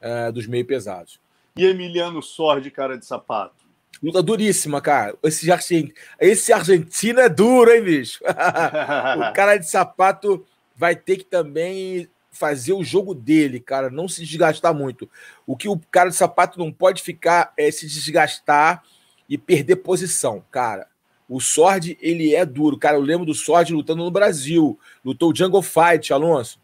[0.00, 1.20] uh, dos meio pesados.
[1.56, 3.54] E Emiliano Sordi, cara de sapato?
[4.02, 5.14] Luta duríssima, cara.
[5.22, 8.22] Esse, argentino, esse argentino é duro, hein, bicho?
[8.24, 14.24] o cara de sapato vai ter que também fazer o jogo dele, cara, não se
[14.24, 15.10] desgastar muito.
[15.46, 18.82] O que o cara de sapato não pode ficar é se desgastar
[19.28, 20.86] e perder posição, cara.
[21.28, 22.78] O Sword, ele é duro.
[22.78, 24.78] Cara, eu lembro do Sword lutando no Brasil.
[25.04, 26.58] Lutou o Jungle Fight, Alonso.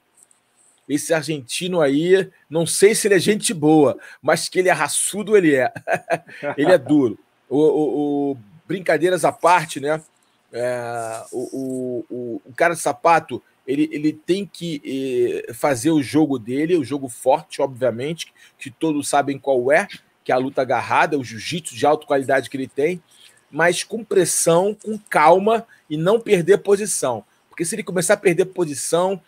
[0.88, 5.36] Esse argentino aí, não sei se ele é gente boa, mas que ele é raçudo,
[5.36, 5.72] ele é.
[6.56, 7.18] ele é duro.
[7.48, 10.00] O, o, o, brincadeiras à parte, né?
[10.52, 16.38] É, o, o, o, cara de sapato, ele, ele tem que eh, fazer o jogo
[16.38, 19.88] dele, o jogo forte, obviamente, que todos sabem qual é,
[20.24, 23.02] que é a luta agarrada, o jiu-jitsu de alta qualidade que ele tem,
[23.50, 27.24] mas com pressão, com calma e não perder posição.
[27.48, 29.20] Porque se ele começar a perder posição,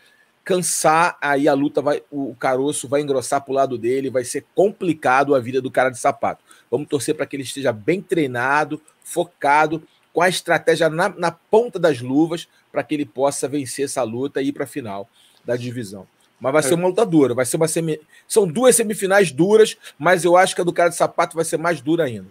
[0.49, 4.47] cansar, aí a luta vai, o caroço vai engrossar para o lado dele, vai ser
[4.55, 6.43] complicado a vida do cara de sapato.
[6.71, 11.79] Vamos torcer para que ele esteja bem treinado, focado, com a estratégia na, na ponta
[11.79, 15.07] das luvas, para que ele possa vencer essa luta e ir para a final
[15.45, 16.07] da divisão.
[16.41, 18.01] Mas vai ser uma luta dura, vai ser uma semi...
[18.27, 21.59] São duas semifinais duras, mas eu acho que a do cara de sapato vai ser
[21.59, 22.29] mais dura ainda.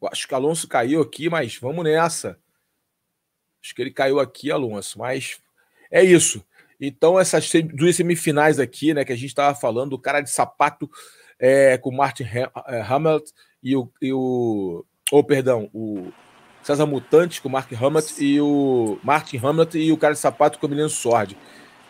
[0.00, 2.38] Eu acho que Alonso caiu aqui, mas vamos nessa.
[3.62, 5.38] Acho que ele caiu aqui, Alonso, mas
[5.90, 6.44] é isso.
[6.80, 10.90] Então, essas duas semifinais aqui, né, que a gente estava falando, o cara de sapato
[11.38, 12.50] é, com o Martin é,
[12.80, 13.32] Hamilton
[13.62, 14.84] e o, e o.
[15.12, 16.12] Oh, perdão, o
[16.62, 20.58] César Mutante com o Mark Hamilton e o Martin Hamilton e o cara de sapato
[20.58, 21.36] com o Emiliano Sword.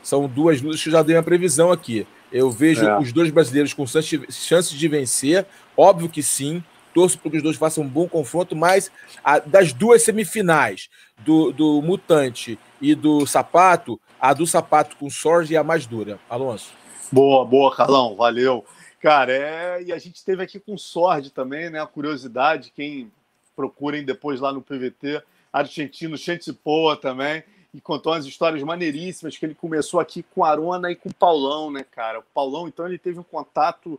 [0.02, 2.06] São duas lutas que eu já dei uma previsão aqui.
[2.32, 2.98] Eu vejo é.
[2.98, 5.46] os dois brasileiros com chances de vencer,
[5.76, 6.62] óbvio que sim
[6.92, 8.90] torço para que os dois façam um bom confronto, mas
[9.24, 10.88] a, das duas semifinais,
[11.18, 16.18] do, do Mutante e do Sapato, a do Sapato com Sorge é a mais dura.
[16.28, 16.72] Alonso.
[17.10, 18.64] Boa, boa, Carlão, valeu.
[19.00, 19.82] Cara, é...
[19.82, 21.80] e a gente teve aqui com Sorge também, né?
[21.80, 23.10] A curiosidade, quem
[23.54, 25.22] procurem depois lá no PVT,
[25.52, 26.16] argentino
[26.62, 31.10] Poa também, e contou umas histórias maneiríssimas que ele começou aqui com Arona e com
[31.10, 32.20] Paulão, né, cara?
[32.20, 33.98] O Paulão, então, ele teve um contato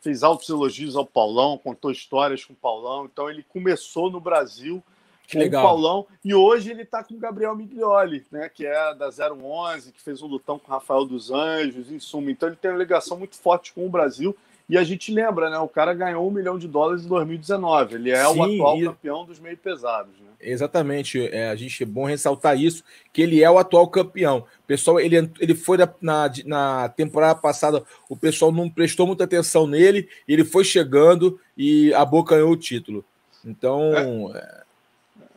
[0.00, 3.04] fez altos elogios ao Paulão, contou histórias com o Paulão.
[3.04, 4.82] Então ele começou no Brasil
[5.30, 5.62] com Legal.
[5.62, 9.92] o Paulão e hoje ele está com o Gabriel Miglioli, né, que é da 011,
[9.92, 12.30] que fez um lutão com o Rafael dos Anjos, em suma.
[12.30, 14.34] Então ele tem uma ligação muito forte com o Brasil
[14.68, 15.58] e a gente lembra, né?
[15.58, 17.94] O cara ganhou um milhão de dólares em 2019.
[17.94, 18.84] Ele é Sim, o atual e...
[18.84, 20.28] campeão dos meio pesados, né?
[20.38, 21.26] Exatamente.
[21.28, 24.46] É, a gente é bom ressaltar isso, que ele é o atual campeão.
[24.62, 29.66] O pessoal, ele, ele foi na, na temporada passada, o pessoal não prestou muita atenção
[29.66, 33.02] nele, ele foi chegando e abocanhou o título.
[33.42, 34.30] Então.
[34.36, 34.64] É,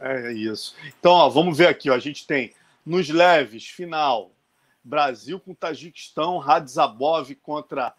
[0.02, 0.28] é...
[0.28, 0.76] é isso.
[1.00, 1.90] Então, ó, vamos ver aqui.
[1.90, 2.52] Ó, a gente tem
[2.86, 4.30] nos leves, final.
[4.84, 7.94] Brasil com Tajiquistão, Radzabov contra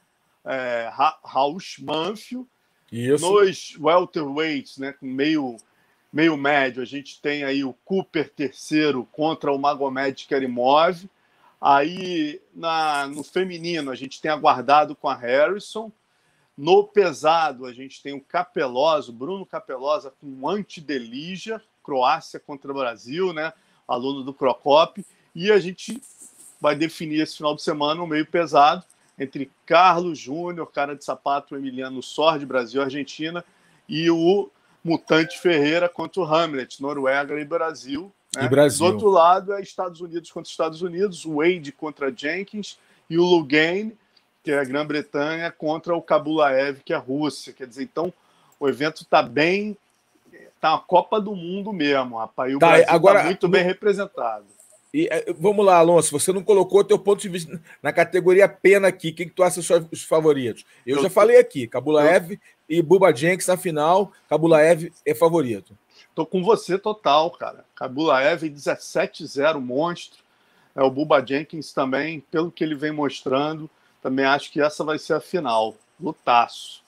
[0.45, 0.91] é,
[1.25, 2.49] Raul Manfio.
[2.91, 3.25] Isso.
[3.25, 5.57] Nos welterweights, né, com meio,
[6.13, 11.09] meio médio, a gente tem aí o Cooper terceiro contra o Magomed Kerimov.
[11.61, 15.91] Aí na, no feminino a gente tem aguardado com a Harrison.
[16.57, 23.33] No pesado a gente tem o Capeloso, Bruno Capelosa com Antidelija, Croácia contra o Brasil,
[23.33, 23.55] né?
[23.89, 25.05] Aluno do Procop.
[25.35, 26.03] E a gente
[26.61, 28.85] vai definir esse final de semana o meio pesado
[29.19, 33.45] entre Carlos Júnior, cara de sapato Emiliano Sord, Brasil Argentina,
[33.89, 34.51] e o
[34.83, 38.13] Mutante Ferreira contra o Hamlet, Noruega e Brasil.
[38.35, 38.45] Né?
[38.45, 38.79] E Brasil.
[38.79, 43.97] Do outro lado é Estados Unidos contra Estados Unidos, Wade contra Jenkins e o Lugane,
[44.43, 47.53] que é a Grã-Bretanha, contra o Kabulaev, que é a Rússia.
[47.53, 48.13] Quer dizer, então
[48.59, 49.77] o evento está bem.
[50.33, 52.53] Está uma Copa do Mundo mesmo, rapaz.
[52.53, 54.47] E o tá, Brasil está muito bem representado.
[54.93, 58.89] E, é, vamos lá, Alonso, você não colocou teu ponto de vista na categoria pena
[58.89, 59.13] aqui.
[59.13, 60.65] Quem que tu acha os favoritos?
[60.87, 62.39] Eu, eu já falei aqui, Kabulaev eu...
[62.69, 64.13] e Buba Jenks na final.
[64.29, 65.77] Kabulaev é favorito.
[66.15, 67.65] Tô com você total, cara.
[67.75, 70.23] Kabulaev 17-0, monstro.
[70.75, 73.69] É o Buba Jenkins também, pelo que ele vem mostrando,
[74.03, 75.75] também acho que essa vai ser a final.
[76.01, 76.83] Lutaço.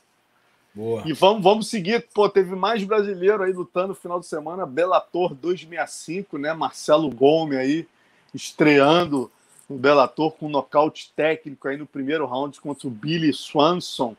[0.75, 1.03] Boa.
[1.07, 2.07] E vamos, vamos seguir.
[2.12, 4.66] Pô, teve mais brasileiro aí lutando no final de semana.
[4.66, 6.53] Bellator 265, né?
[6.53, 7.87] Marcelo Gomes aí
[8.35, 9.31] estreando
[9.70, 14.16] no Bellator com um nocaute técnico aí no primeiro round contra o Billy Swanson.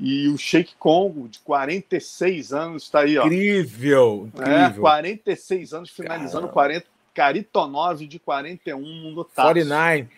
[0.00, 3.24] E o Sheik Congo, de 46 anos, está aí, ó.
[3.24, 4.56] Incrível, incrível.
[4.56, 6.52] É, 46 anos, finalizando Caramba.
[6.52, 6.86] 40.
[7.14, 8.80] Karitonov, de 41,
[9.12, 9.48] no taço.
[9.48, 10.08] 49.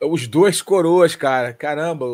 [0.00, 1.52] Os dois coroas, cara.
[1.52, 2.06] Caramba,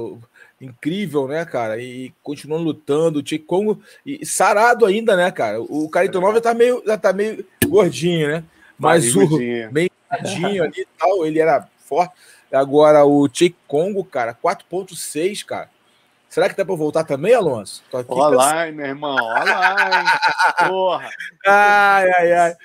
[0.60, 1.80] incrível, né, cara?
[1.80, 5.60] E continuando lutando, o Sheik Congo e sarado ainda, né, cara?
[5.60, 8.44] O Karitonov já tá meio, já tá meio gordinho, né?
[8.78, 9.38] Mas o
[9.70, 9.90] meio
[10.62, 12.14] ali e tal, ele era forte.
[12.52, 15.70] Agora o Sheik Congo, cara, 4.6, cara.
[16.28, 17.82] Será que dá para voltar também, Alonso?
[17.90, 19.16] Tô aqui Olha lá, meu irmão.
[19.16, 20.06] Olha lá, hein?
[20.68, 21.10] Porra.
[21.44, 22.56] Ai, ai, ai.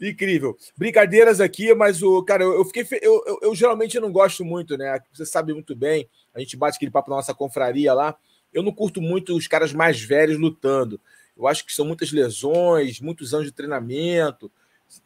[0.00, 0.56] Incrível.
[0.76, 2.84] Brincadeiras aqui, mas o cara, eu fiquei.
[3.00, 4.98] Eu, eu, eu, geralmente não gosto muito, né?
[5.12, 6.08] Você sabe muito bem.
[6.34, 8.16] A gente bate aquele papo na nossa confraria lá.
[8.52, 11.00] Eu não curto muito os caras mais velhos lutando.
[11.36, 14.50] Eu acho que são muitas lesões, muitos anos de treinamento.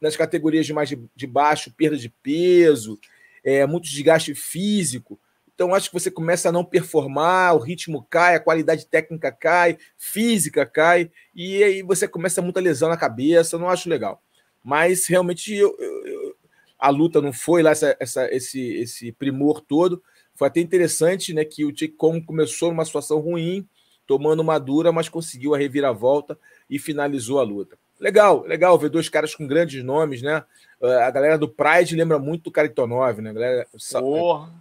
[0.00, 2.98] Nas categorias de mais de, de baixo, perda de peso,
[3.44, 5.20] é, muito desgaste físico.
[5.54, 9.78] Então, acho que você começa a não performar, o ritmo cai, a qualidade técnica cai,
[9.96, 14.22] física cai, e aí você começa muita lesão na cabeça, não acho legal.
[14.66, 16.36] Mas realmente eu, eu, eu,
[16.76, 20.02] a luta não foi lá essa, essa, esse, esse primor todo.
[20.34, 23.64] Foi até interessante né, que o Kong começou numa situação ruim,
[24.08, 26.36] tomando uma dura, mas conseguiu a reviravolta
[26.68, 27.78] e finalizou a luta.
[28.00, 30.42] Legal, legal ver dois caras com grandes nomes, né?
[30.82, 33.30] A galera do Pride lembra muito do Caritonov, né?
[33.30, 33.68] A galera...
[34.00, 34.52] Porra!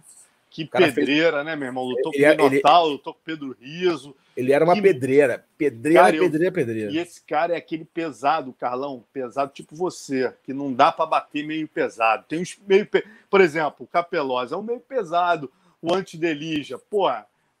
[0.48, 1.44] Que pedreira, fez...
[1.46, 1.82] né, meu irmão?
[1.82, 4.14] Lutou ele, com o Minotauro, lutou com o Pedro Riso.
[4.36, 4.82] Ele era uma que...
[4.82, 5.44] pedreira.
[5.56, 6.52] Pedreira, cara, pedreira, eu...
[6.52, 6.92] pedreira.
[6.92, 11.46] E esse cara é aquele pesado, Carlão, pesado tipo você, que não dá para bater
[11.46, 12.24] meio pesado.
[12.28, 12.86] Tem uns meio.
[12.86, 13.04] Pe...
[13.30, 15.50] Por exemplo, o Capelosa é um meio pesado.
[15.80, 17.10] O Antidelija, pô,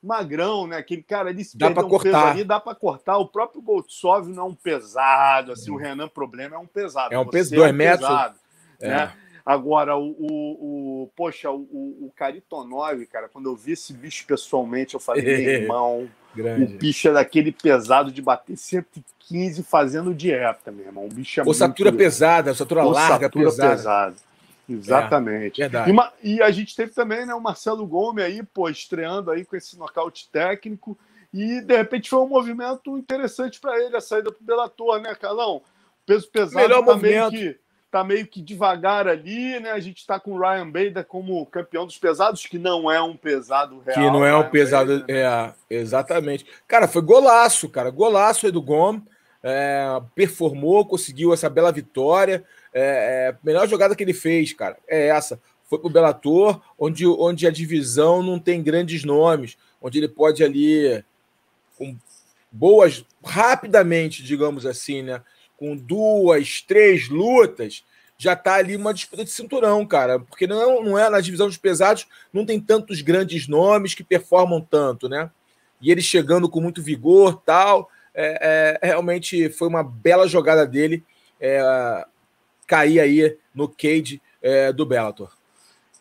[0.02, 0.76] magrão, né?
[0.76, 2.32] Aquele cara ali se dá para um cortar.
[2.32, 3.16] Ali, dá para cortar.
[3.16, 5.74] O próprio Goltsov não é um pesado, assim, hum.
[5.74, 7.14] o Renan Problema é um pesado.
[7.14, 8.06] É um peso, dois é um metros.
[8.06, 8.38] Pesado,
[8.80, 8.88] é.
[8.88, 9.12] né?
[9.46, 14.94] Agora, o, o, o poxa, o, o Caritonov, cara, quando eu vi esse bicho pessoalmente,
[14.94, 16.74] eu falei, meu irmão, Grande.
[16.74, 21.06] o bicho é daquele pesado de bater 115 fazendo dieta, meu irmão.
[21.06, 22.02] O bicho é Ossatura muito...
[22.02, 23.76] pesada, ossatura larga, pesada.
[23.76, 24.16] pesada.
[24.68, 25.62] Exatamente.
[25.62, 25.70] É,
[26.24, 29.54] e, e, a gente teve também né, o Marcelo Gomes aí, pô, estreando aí com
[29.54, 30.98] esse nocaute técnico.
[31.32, 35.62] E de repente foi um movimento interessante para ele, a saída pro Bellator, né, Carlão?
[36.04, 37.30] Peso pesado Melhor também movimento.
[37.30, 37.65] que
[37.96, 39.70] tá meio que devagar ali, né?
[39.70, 43.16] A gente está com o Ryan Bader como campeão dos pesados, que não é um
[43.16, 43.96] pesado real.
[43.96, 45.54] Que não é um Ryan pesado, Bader, né?
[45.70, 46.44] é, exatamente.
[46.68, 49.02] Cara, foi golaço, cara, golaço do Gomes,
[49.42, 52.44] é, performou, conseguiu essa bela vitória,
[52.74, 55.40] é, é, melhor jogada que ele fez, cara, é essa.
[55.64, 61.02] Foi pro Bellator, onde, onde a divisão não tem grandes nomes, onde ele pode ali
[61.78, 61.96] com
[62.52, 65.22] boas, rapidamente, digamos assim, né?
[65.56, 67.84] Com duas, três lutas,
[68.18, 70.18] já está ali uma disputa de cinturão, cara.
[70.18, 74.60] Porque não não é na divisão dos pesados, não tem tantos grandes nomes que performam
[74.60, 75.30] tanto, né?
[75.80, 77.90] E ele chegando com muito vigor tal.
[78.14, 81.04] É, é, realmente foi uma bela jogada dele
[81.38, 82.06] é,
[82.66, 85.30] cair aí no cage é, do Bellator.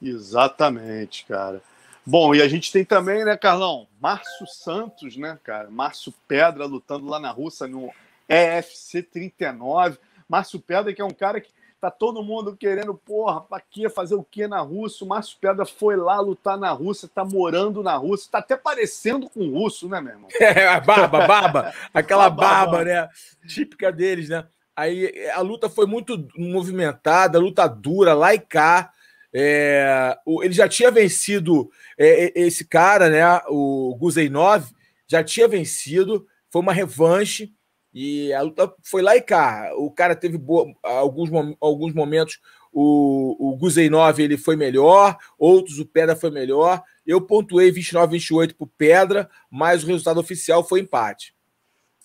[0.02, 1.62] Exatamente, cara.
[2.06, 3.88] Bom, e a gente tem também, né, Carlão?
[4.00, 5.70] Márcio Santos, né, cara?
[5.70, 7.92] Márcio Pedra lutando lá na Rússia no
[8.28, 9.98] EFC 39.
[10.28, 11.50] Márcio Pedra, que é um cara que
[11.80, 13.90] tá todo mundo querendo, porra, pra quê?
[13.90, 15.06] Fazer o quê na Rússia?
[15.06, 19.30] O Márcio Pedra foi lá lutar na Rússia, tá morando na Rússia, tá até parecendo
[19.30, 20.30] com o russo, né, meu irmão?
[20.42, 23.08] É, a barba, barba, aquela barba, né?
[23.48, 24.46] Típica deles, né?
[24.76, 28.92] Aí a luta foi muito movimentada, luta dura, lá e cá.
[29.34, 33.42] É, ele já tinha vencido é, esse cara, né?
[33.48, 34.66] O Guzeinov
[35.08, 37.54] já tinha vencido, foi uma revanche.
[37.98, 39.72] E a luta foi lá e cá.
[39.78, 41.30] O cara teve boa, alguns,
[41.62, 42.42] alguns momentos,
[42.74, 46.84] o, o Guzeinov ele foi melhor, outros o Pedra foi melhor.
[47.08, 51.34] Eu pontuei 29-28 para o Pedra, mas o resultado oficial foi empate.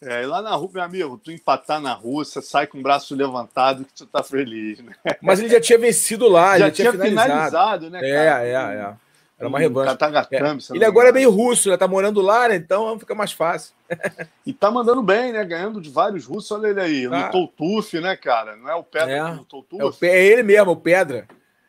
[0.01, 3.13] É, e lá na Rússia, meu amigo, tu empatar na Rússia, sai com o braço
[3.17, 4.95] levantado que tu tá feliz, né?
[5.21, 7.51] Mas ele já tinha vencido lá, já, já tinha, tinha finalizado.
[7.51, 8.01] finalizado, né?
[8.01, 8.45] Cara?
[8.45, 8.95] É, é, é.
[9.41, 9.89] Era uma revanche.
[9.97, 10.77] Katagatame, é.
[10.77, 11.77] Ele agora é meio russo, né?
[11.79, 12.57] Tá morando lá, né?
[12.57, 13.75] Então fica mais fácil.
[14.45, 15.43] e tá mandando bem, né?
[15.47, 16.51] Ganhando de vários russos.
[16.51, 17.09] Olha ele aí.
[17.09, 17.25] Tá.
[17.25, 18.55] Lutou o Tuf, né, cara?
[18.55, 19.31] Não é o Pedra é.
[19.31, 20.07] que lutou o Tuf?
[20.07, 21.27] É, é, ele mesmo, o Pedra.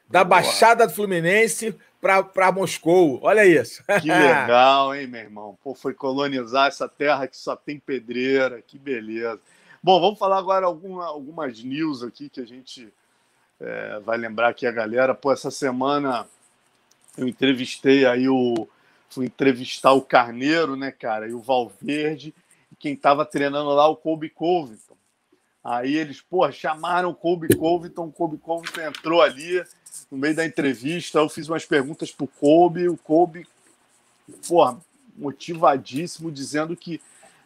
[0.10, 0.42] Da Boa.
[0.42, 3.22] Baixada do Fluminense pra, pra Moscou.
[3.24, 3.82] Olha isso.
[4.02, 5.58] Que legal, hein, meu irmão?
[5.64, 8.62] Pô, foi colonizar essa terra que só tem pedreira.
[8.62, 9.40] Que beleza.
[9.82, 12.94] Bom, vamos falar agora alguma, algumas news aqui que a gente
[13.62, 15.16] é, vai lembrar aqui a galera.
[15.16, 16.28] Pô, essa semana
[17.18, 18.68] eu entrevistei aí o.
[19.10, 22.34] Fui entrevistar o Carneiro, né, cara, e o Valverde.
[22.80, 24.96] quem estava treinando lá, o Kobe Covington.
[25.64, 29.64] Aí eles, pô, chamaram o Kobe Covington, o Kobe Covington entrou ali
[30.10, 33.46] no meio da entrevista, eu fiz umas perguntas pro Kobe, o Kobe,
[34.48, 34.78] pô,
[35.16, 37.02] motivadíssimo, dizendo que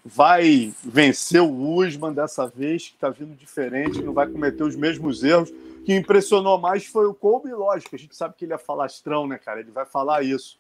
[0.05, 5.23] vai vencer o Usman dessa vez, que está vindo diferente, não vai cometer os mesmos
[5.23, 5.49] erros.
[5.49, 9.25] O que impressionou mais foi o Kobe, lógico, a gente sabe que ele é falastrão,
[9.25, 9.59] né, cara?
[9.59, 10.59] Ele vai falar isso.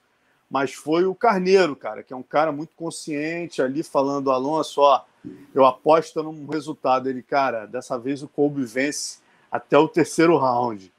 [0.49, 5.03] Mas foi o Carneiro, cara, que é um cara muito consciente ali, falando, Alonso, ó,
[5.53, 7.07] eu aposto num resultado.
[7.07, 9.19] Ele, cara, dessa vez o Kobe vence
[9.51, 10.87] até o terceiro round.
[10.87, 10.91] O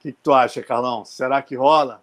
[0.00, 1.04] que, que tu acha, Carlão?
[1.04, 2.02] Será que rola?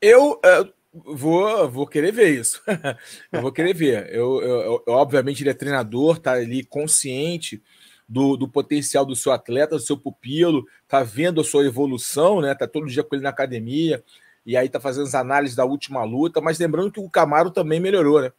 [0.00, 2.62] Eu, eu vou, vou querer ver isso.
[3.32, 4.08] eu vou querer ver.
[4.14, 7.62] Eu, eu, eu, obviamente, ele é treinador, tá ali consciente
[8.08, 12.54] do, do potencial do seu atleta, do seu pupilo, tá vendo a sua evolução, né?
[12.54, 14.02] Tá todo dia com ele na academia,
[14.46, 17.78] e aí tá fazendo as análises da última luta, mas lembrando que o Camaro também
[17.78, 18.32] melhorou, né?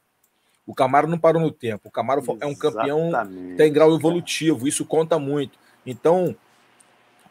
[0.66, 1.88] O Camaro não parou no tempo.
[1.88, 2.44] O Camaro Exatamente.
[2.44, 3.12] é um campeão
[3.58, 5.58] tem grau evolutivo, isso conta muito.
[5.86, 6.36] Então,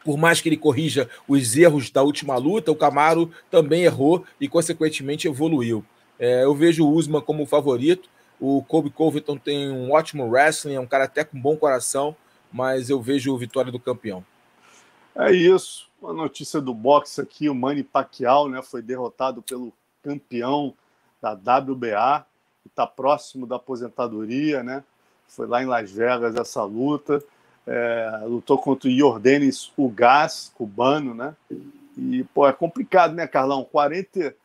[0.03, 4.47] por mais que ele corrija os erros da última luta, o Camaro também errou e,
[4.47, 5.83] consequentemente, evoluiu.
[6.17, 8.09] É, eu vejo o Usman como favorito.
[8.39, 12.15] O Kobe Covington tem um ótimo wrestling, é um cara até com bom coração,
[12.51, 14.23] mas eu vejo a vitória do campeão.
[15.15, 15.89] É isso.
[16.01, 20.73] Uma notícia do boxe aqui: o Manny Pacquiao né, foi derrotado pelo campeão
[21.21, 22.25] da WBA
[22.79, 24.83] está próximo da aposentadoria, né?
[25.27, 27.21] Foi lá em Las Vegas essa luta.
[27.67, 31.35] É, lutou contra o Jordanis Ugas, cubano, né?
[31.97, 33.63] E, pô, é complicado, né, Carlão?
[33.63, 34.35] 40,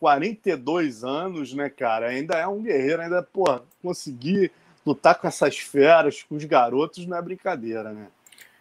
[0.00, 2.08] 42 anos, né, cara?
[2.08, 4.50] Ainda é um guerreiro, ainda, pô, conseguir
[4.84, 8.08] lutar com essas feras, com os garotos, não é brincadeira, né?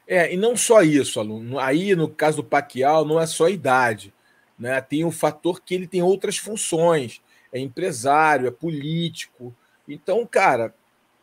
[0.07, 1.57] É, e não só isso, aluno.
[1.57, 4.13] Aí, no caso do Pacquiao, não é só idade.
[4.59, 4.79] Né?
[4.81, 9.53] Tem o fator que ele tem outras funções é empresário, é político.
[9.87, 10.73] Então, cara,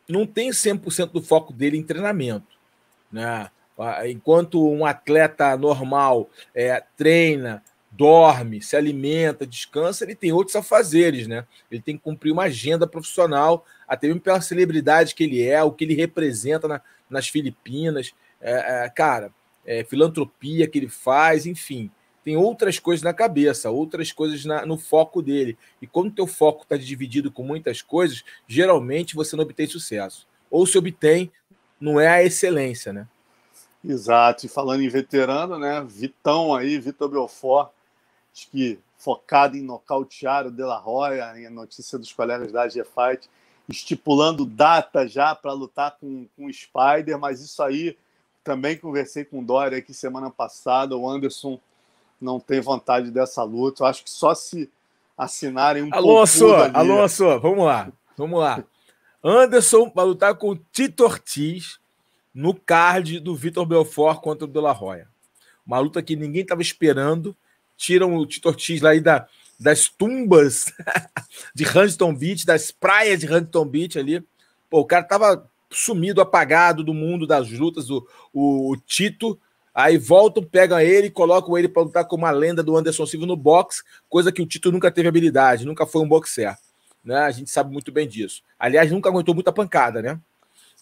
[0.09, 2.57] não tem 100% do foco dele em treinamento.
[3.11, 3.50] Né?
[4.09, 11.46] Enquanto um atleta normal é, treina, dorme, se alimenta, descansa, ele tem outros afazeres, né?
[11.70, 15.72] Ele tem que cumprir uma agenda profissional, até mesmo pela celebridade que ele é, o
[15.72, 19.32] que ele representa na, nas Filipinas, é, é, cara,
[19.64, 21.90] é, filantropia que ele faz, enfim
[22.28, 25.56] tem outras coisas na cabeça, outras coisas na, no foco dele.
[25.80, 30.28] E quando o teu foco está dividido com muitas coisas, geralmente você não obtém sucesso.
[30.50, 31.32] Ou se obtém,
[31.81, 33.07] não é a excelência, né?
[33.85, 34.47] Exato.
[34.47, 35.85] E falando em veterano, né?
[35.87, 37.70] Vitão aí, Vitor Belfort,
[38.33, 42.83] acho que focado em nocautear o De La Roya, a notícia dos colegas da AG
[42.85, 43.31] Fight,
[43.68, 47.97] estipulando data já para lutar com, com o Spider, mas isso aí
[48.43, 51.61] também conversei com o Dória aqui semana passada, o Anderson
[52.20, 53.83] não tem vontade dessa luta.
[53.83, 54.68] Eu acho que só se
[55.16, 58.64] assinarem um Alonso, Alonso, vamos lá, vamos lá.
[59.22, 61.78] Anderson vai lutar com o Tito Ortiz
[62.34, 65.08] no card do Vitor Belfort contra o De La Roya.
[65.66, 67.36] Uma luta que ninguém estava esperando.
[67.76, 69.26] Tiram o Tito Ortiz lá da,
[69.58, 70.72] das tumbas
[71.54, 74.24] de Huntington Beach, das praias de Huntington Beach ali.
[74.70, 77.90] Pô, o cara tava sumido, apagado do mundo das lutas.
[77.90, 79.38] O, o, o Tito
[79.78, 83.36] Aí voltam, pegam ele, colocam ele para lutar com uma lenda do Anderson Silva no
[83.36, 86.56] boxe, coisa que o Tito nunca teve habilidade, nunca foi um boxer.
[87.09, 87.16] Né?
[87.20, 88.42] A gente sabe muito bem disso.
[88.59, 90.20] Aliás, nunca aguentou muita pancada, né?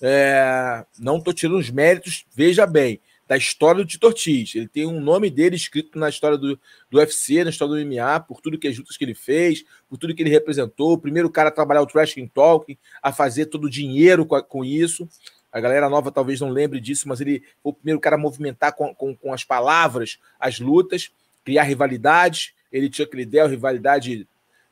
[0.03, 0.85] É...
[0.99, 4.57] Não estou tirando os méritos, veja bem, da história do Tito Ortiz.
[4.57, 6.59] Ele tem um nome dele escrito na história do,
[6.91, 9.99] do UFC, na história do MMA, por tudo que as lutas que ele fez, por
[9.99, 10.95] tudo que ele representou.
[10.95, 14.65] O primeiro cara a trabalhar o Trash Talking, a fazer todo o dinheiro com, com
[14.65, 15.09] isso.
[15.53, 18.75] A galera nova talvez não lembre disso, mas ele foi o primeiro cara a movimentar
[18.75, 21.13] com, com, com as palavras as lutas,
[21.45, 22.53] criar rivalidades.
[22.73, 24.27] Ele tinha aquele ideal, rivalidade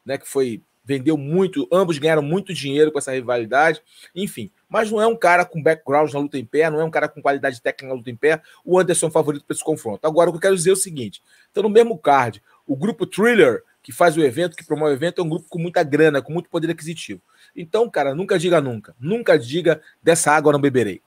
[0.05, 3.81] né, que foi vendeu muito, ambos ganharam muito dinheiro com essa rivalidade,
[4.15, 4.51] enfim.
[4.69, 7.09] Mas não é um cara com background na luta em pé, não é um cara
[7.09, 8.43] com qualidade técnica na luta em pé.
[8.65, 10.07] O Anderson é favorito para esse confronto.
[10.07, 13.07] Agora, o que eu quero dizer é o seguinte: então, no mesmo card, o grupo
[13.07, 16.21] Thriller, que faz o evento, que promove o evento, é um grupo com muita grana,
[16.21, 17.21] com muito poder aquisitivo.
[17.55, 18.95] Então, cara, nunca diga nunca.
[18.99, 21.01] Nunca diga dessa água não beberei.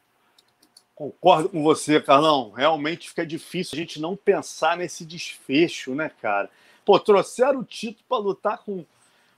[0.95, 2.51] Concordo com você, Carlão.
[2.51, 6.49] Realmente fica difícil a gente não pensar nesse desfecho, né, cara?
[6.83, 8.83] Pô, trouxeram o título para lutar com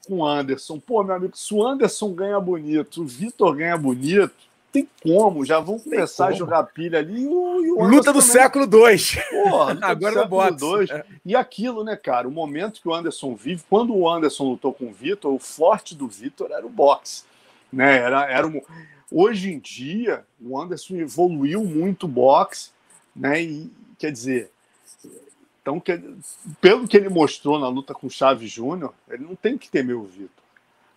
[0.08, 0.80] com o Anderson.
[0.80, 4.32] Pô, meu amigo, se o Anderson ganha bonito, o Vitor ganha bonito,
[4.72, 7.24] tem como, já vão começar a jogar pilha ali.
[7.24, 8.34] E o, e o luta do também.
[8.34, 9.18] século 2.
[9.82, 10.58] Agora no boxe.
[10.58, 10.90] Dois.
[10.90, 11.06] É.
[11.26, 12.28] E aquilo, né, cara?
[12.28, 15.96] O momento que o Anderson vive, quando o Anderson lutou com o Vitor, o forte
[15.96, 17.24] do Vitor era o boxe.
[17.72, 17.98] Né?
[17.98, 18.62] Era, era um...
[19.12, 22.70] Hoje em dia, o Anderson evoluiu muito o boxe,
[23.16, 23.42] né?
[23.42, 24.52] E quer dizer,
[25.70, 26.02] então, que,
[26.60, 29.96] pelo que ele mostrou na luta com o Chaves Júnior, ele não tem que temer
[29.96, 30.30] o Vitor.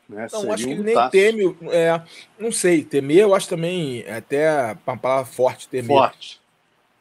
[0.08, 0.26] Né?
[0.32, 1.56] Não, Seria acho que ele nem teme.
[1.70, 2.02] É,
[2.38, 5.86] não sei, temer eu acho também até uma palavra forte, temer.
[5.86, 6.40] Forte.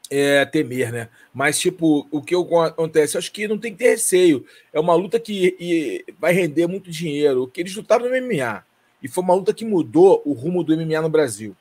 [0.09, 1.09] É, temer, né?
[1.33, 3.15] Mas, tipo, o que acontece?
[3.15, 4.45] Eu acho que não tem que ter receio.
[4.73, 7.43] É uma luta que vai render muito dinheiro.
[7.43, 8.65] O que eles lutaram no MMA.
[9.01, 11.55] E foi uma luta que mudou o rumo do MMA no Brasil.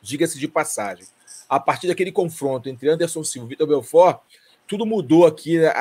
[0.00, 1.04] Diga-se de passagem.
[1.48, 4.20] A partir daquele confronto entre Anderson Silva e Vitor Belfort,
[4.66, 5.72] tudo mudou aqui, né?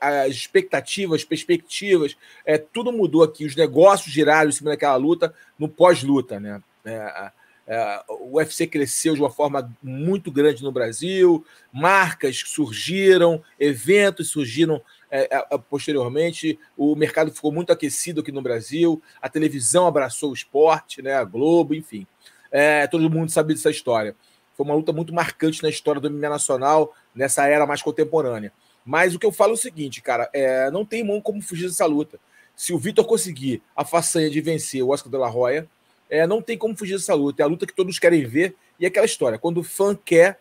[0.00, 3.44] as expectativas, as perspectivas, é, tudo mudou aqui.
[3.44, 6.62] Os negócios giraram em cima daquela luta no pós-luta, né?
[6.84, 7.30] É,
[7.66, 14.82] é, o UFC cresceu de uma forma muito grande no Brasil, marcas surgiram, eventos surgiram
[15.10, 20.34] é, é, posteriormente, o mercado ficou muito aquecido aqui no Brasil, a televisão abraçou o
[20.34, 21.14] esporte, né?
[21.14, 22.06] A Globo, enfim.
[22.50, 24.14] É, todo mundo sabe dessa história.
[24.56, 28.52] Foi uma luta muito marcante na história do MMA nacional, nessa era mais contemporânea.
[28.84, 31.66] Mas o que eu falo é o seguinte, cara, é, não tem mão como fugir
[31.66, 32.18] dessa luta.
[32.54, 35.66] Se o Vitor conseguir a façanha de vencer o Oscar de la Hoya,
[36.08, 37.42] é, não tem como fugir dessa luta.
[37.42, 38.54] É a luta que todos querem ver.
[38.78, 40.40] E é aquela história: quando o fã quer,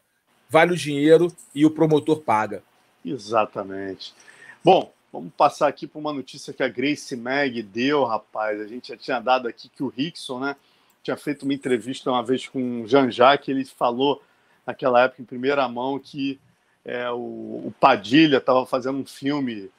[0.49, 2.61] vale o dinheiro e o promotor paga.
[3.03, 4.13] Exatamente.
[4.63, 8.59] Bom, vamos passar aqui para uma notícia que a Grace Mag deu, rapaz.
[8.59, 10.55] A gente já tinha dado aqui que o Rickson, né?
[11.03, 14.24] tinha feito uma entrevista uma vez com o Jean Jacques, ele falou
[14.65, 16.39] naquela época em primeira mão que
[16.86, 17.15] é, o,
[17.67, 19.69] o, Padilha estava fazendo um filme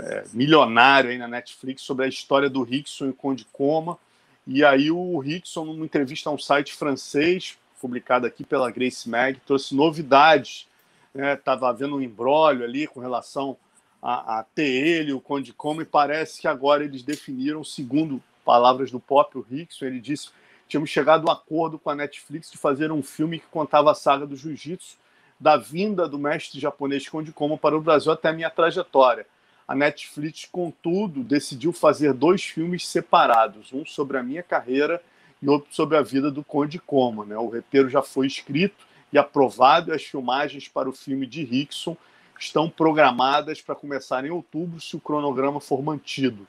[0.00, 3.98] é, milionário aí na Netflix sobre a história do Rickson e Conde Coma.
[4.46, 9.40] E aí o Rickson, numa entrevista a um site francês, publicado aqui pela Grace Mag,
[9.44, 10.66] trouxe novidades.
[11.14, 11.72] Estava né?
[11.72, 13.56] havendo um embrólio ali com relação
[14.00, 18.90] a, a ter ele, o Conde Coma, e parece que agora eles definiram, segundo palavras
[18.90, 20.30] do próprio Rickson, ele disse
[20.68, 23.94] tínhamos chegado a um acordo com a Netflix de fazer um filme que contava a
[23.94, 24.96] saga do jiu-jitsu,
[25.38, 29.26] da vinda do mestre japonês Konde Como para o Brasil até a minha trajetória.
[29.66, 35.02] A Netflix, contudo, decidiu fazer dois filmes separados, um sobre a minha carreira
[35.42, 37.24] e outro sobre a vida do Conde Como.
[37.24, 37.36] Né?
[37.36, 41.96] O roteiro já foi escrito e aprovado e as filmagens para o filme de Rickson
[42.38, 46.46] estão programadas para começar em outubro, se o cronograma for mantido.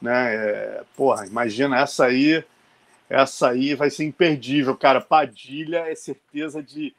[0.00, 0.34] Né?
[0.34, 2.44] É, porra, imagina essa aí
[3.08, 5.00] essa aí vai ser imperdível, cara.
[5.00, 6.94] Padilha é certeza de,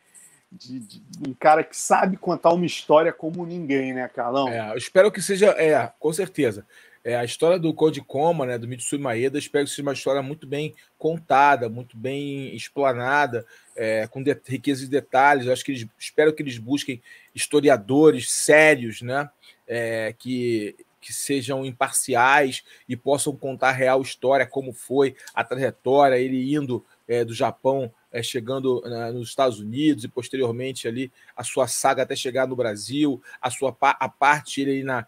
[0.55, 4.49] de, de, um cara que sabe contar uma história como ninguém, né, Carlão?
[4.49, 6.65] É, eu espero que seja, é, com certeza.
[7.03, 10.23] É, a história do Code Coma, né, do Mitsui Maeda, espero que seja uma história
[10.23, 13.45] muito bem contada, muito bem explanada,
[13.75, 15.45] é, com de, riqueza de detalhes.
[15.45, 17.01] Eu acho que eles, espero que eles busquem
[17.33, 19.29] historiadores sérios, né,
[19.67, 20.75] é, que
[21.05, 26.83] que sejam imparciais e possam contar a real história, como foi a trajetória, ele indo
[27.07, 32.03] é, do Japão, é, chegando né, nos Estados Unidos e posteriormente ali a sua saga
[32.03, 35.05] até chegar no Brasil, a sua a parte ele na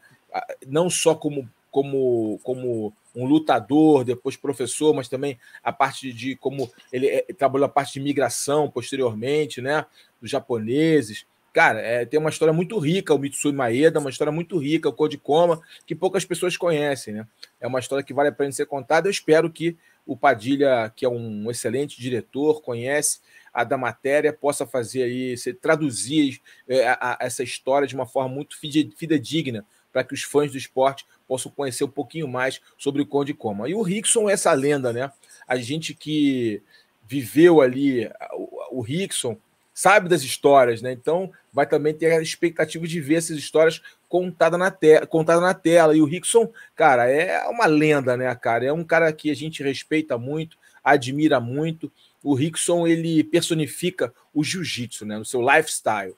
[0.68, 6.70] não só como como como um lutador, depois professor, mas também a parte de como
[6.92, 9.86] ele é, trabalhou a parte de migração posteriormente, né,
[10.22, 11.26] dos japoneses.
[11.54, 14.94] Cara, é, tem uma história muito rica, o Mitsui Maeda, uma história muito rica, o
[14.94, 17.28] Code Coma, que poucas pessoas conhecem, né?
[17.60, 19.08] É uma história que vale a pena ser contada.
[19.08, 19.76] Eu espero que
[20.08, 23.20] o Padilha, que é um excelente diretor, conhece
[23.54, 28.34] a da matéria, possa fazer aí, traduzir é, a, a, essa história de uma forma
[28.34, 33.06] muito fidedigna, para que os fãs do esporte possam conhecer um pouquinho mais sobre o
[33.06, 33.68] Conde Coma.
[33.68, 35.12] E o Rickson é essa lenda, né?
[35.48, 36.62] A gente que
[37.06, 39.38] viveu ali o, o Rickson
[39.78, 40.92] sabe das histórias, né?
[40.92, 45.54] Então vai também ter a expectativa de ver essas histórias contadas na, te contada na
[45.54, 45.96] tela.
[45.96, 48.66] E o Rickson, cara, é uma lenda, né, cara?
[48.66, 51.92] É um cara que a gente respeita muito, admira muito.
[52.24, 55.20] O Rickson, ele personifica o jiu-jitsu, né?
[55.20, 56.16] No seu lifestyle.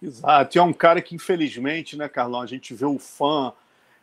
[0.00, 0.56] Exato.
[0.56, 3.52] E é um cara que, infelizmente, né, Carlão, a gente vê o fã,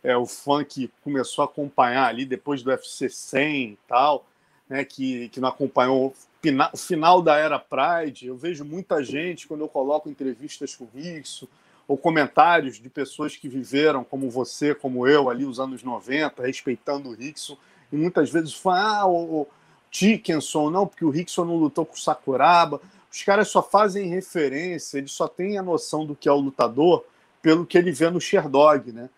[0.02, 4.26] é, o fã que começou a acompanhar ali depois do UFC 100 e tal,
[4.68, 6.14] né, que, que não acompanhou
[6.72, 8.26] o final da era Pride.
[8.26, 11.46] Eu vejo muita gente, quando eu coloco entrevistas com o Rickson,
[11.86, 17.10] ou comentários de pessoas que viveram, como você, como eu, ali os anos 90, respeitando
[17.10, 17.56] o Rickson,
[17.92, 19.48] e muitas vezes falam, ah, o, o
[19.90, 22.80] Dickinson, não, porque o Rickson não lutou com o Sakuraba.
[23.12, 27.04] Os caras só fazem referência, eles só têm a noção do que é o lutador
[27.40, 29.08] pelo que ele vê no Sherdog, né?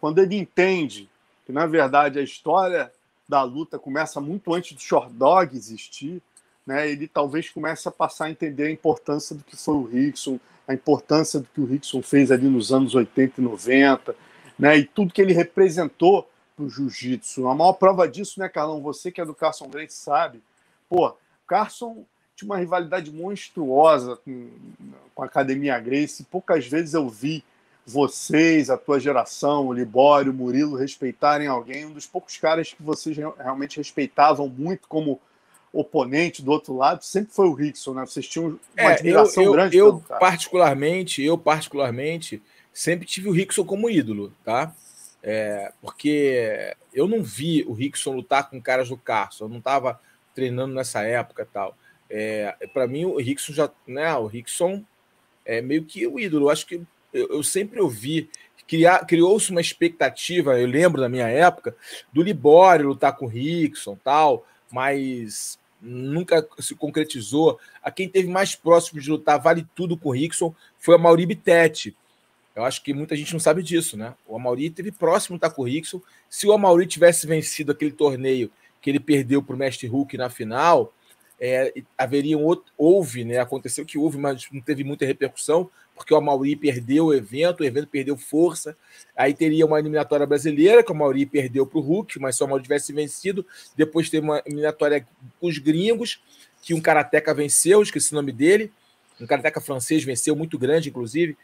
[0.00, 1.10] Quando ele entende
[1.44, 2.90] que, na verdade, a história
[3.28, 6.22] da luta começa muito antes do Sherdog existir,
[6.66, 10.38] né, ele talvez comece a passar a entender a importância do que foi o Rickson,
[10.66, 14.14] a importância do que o Rickson fez ali nos anos 80 e 90,
[14.58, 17.48] né, e tudo que ele representou para o jiu-jitsu.
[17.48, 18.80] A maior prova disso, né, Carlão?
[18.82, 20.42] Você que é do Carson Grace sabe.
[20.88, 22.04] Pô, Carson
[22.36, 24.50] tinha uma rivalidade monstruosa com,
[25.14, 26.24] com a Academia Grace.
[26.24, 27.44] Poucas vezes eu vi
[27.84, 32.82] vocês, a tua geração, o Libório, o Murilo, respeitarem alguém, um dos poucos caras que
[32.82, 35.20] vocês realmente respeitavam muito como
[35.72, 38.04] oponente do outro lado sempre foi o Rickson, né?
[38.04, 39.76] Vocês tinham uma é, admiração eu, eu, grande.
[39.76, 42.42] Eu particularmente, eu particularmente
[42.72, 44.74] sempre tive o Rickson como ídolo, tá?
[45.22, 50.00] É, porque eu não vi o Rickson lutar com caras do Carson, eu não estava
[50.34, 51.76] treinando nessa época tal.
[52.10, 54.14] É, para mim, o Rickson já, né?
[54.16, 54.84] O Rickson
[55.44, 56.46] é meio que o ídolo.
[56.46, 58.28] Eu acho que eu, eu sempre ouvi
[59.06, 60.58] criou-se uma expectativa.
[60.58, 61.76] Eu lembro da minha época
[62.12, 67.58] do Libório lutar com o Rickson tal, mas nunca se concretizou.
[67.82, 71.26] A quem teve mais próximo de lutar vale tudo com o Rickson foi a Mauri
[71.26, 71.96] Bittetti.
[72.54, 74.14] Eu acho que muita gente não sabe disso, né?
[74.26, 76.00] O Amauri teve próximo estar com o Rickson.
[76.28, 80.28] Se o Amauri tivesse vencido aquele torneio que ele perdeu para o Mestre Hulk na
[80.28, 80.92] final,
[81.40, 83.38] é, haveria um outro, houve, né?
[83.38, 85.70] Aconteceu que houve, mas não teve muita repercussão,
[86.02, 88.76] porque o Amauri perdeu o evento, o evento perdeu força.
[89.16, 92.46] Aí teria uma eliminatória brasileira, que o Amauri perdeu para o Hulk, mas se o
[92.46, 93.46] Amauri tivesse vencido,
[93.76, 95.06] depois teve uma eliminatória
[95.40, 96.20] com os gringos,
[96.60, 98.72] que um karateca venceu, esqueci o nome dele,
[99.20, 101.36] um karateca francês venceu, muito grande, inclusive,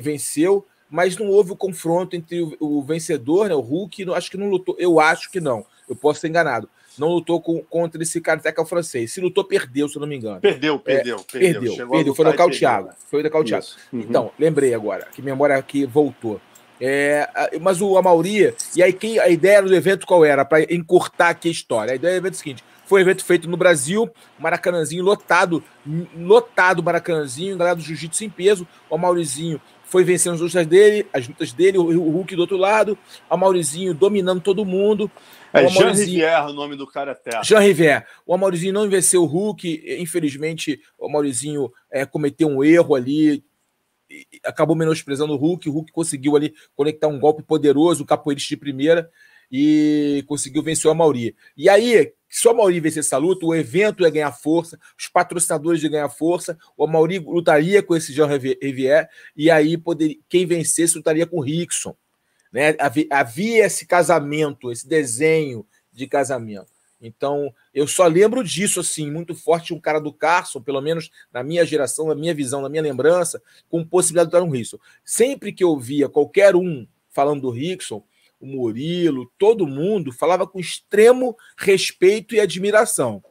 [0.00, 4.36] venceu, mas não houve o confronto entre o, o vencedor, né, o Hulk, acho que
[4.36, 6.70] não lutou, eu acho que não, eu posso ser enganado
[7.00, 9.12] não lutou com, contra esse karateca francês.
[9.12, 10.40] Se lutou, perdeu, se eu não me engano.
[10.40, 11.60] Perdeu, perdeu, é, perdeu.
[11.62, 12.14] Perdeu, perdeu.
[12.14, 12.90] Foi nocauteado.
[13.10, 13.66] Foi nocauteado.
[13.92, 14.00] Uhum.
[14.00, 16.40] Então, lembrei agora, que memória aqui voltou.
[16.80, 17.28] É,
[17.60, 20.44] mas o Amauri, e aí quem, a ideia do evento qual era?
[20.44, 21.92] Para encurtar aqui a história.
[21.92, 25.62] A ideia do evento é o seguinte: foi um evento feito no Brasil, Maracanãzinho lotado,
[26.16, 28.66] lotado Maracanãzinho, galera do jiu-jitsu em peso.
[28.88, 32.96] O Maurizinho foi vencendo as lutas dele, as lutas dele, o Hulk do outro lado,
[33.28, 35.10] o Maurizinho dominando todo mundo.
[35.52, 37.42] É o Jean Rivière o nome do cara até.
[37.42, 38.04] Jean Rivière.
[38.26, 43.42] O Maurizinho não venceu o Hulk, infelizmente o Maurizinho é, cometeu um erro ali,
[44.44, 48.56] acabou menosprezando o Hulk, o Hulk conseguiu ali conectar um golpe poderoso, o capoeirista de
[48.56, 49.10] primeira,
[49.50, 51.34] e conseguiu vencer o Mauri.
[51.56, 55.82] E aí, se o Mauri vencesse essa luta, o evento ia ganhar força, os patrocinadores
[55.82, 60.96] iam ganhar força, o Mauri lutaria com esse Jean Rivière, e aí poderia, quem vencesse
[60.96, 61.96] lutaria com o Rickson.
[62.52, 62.76] Né?
[63.10, 66.78] Havia esse casamento, esse desenho de casamento.
[67.00, 71.44] Então, eu só lembro disso, assim, muito forte, um cara do Carson, pelo menos na
[71.44, 74.78] minha geração, na minha visão, na minha lembrança, com possibilidade de dar um Rickson.
[75.04, 78.02] Sempre que eu via qualquer um falando do Rickson,
[78.40, 83.22] o Murilo, todo mundo falava com extremo respeito e admiração.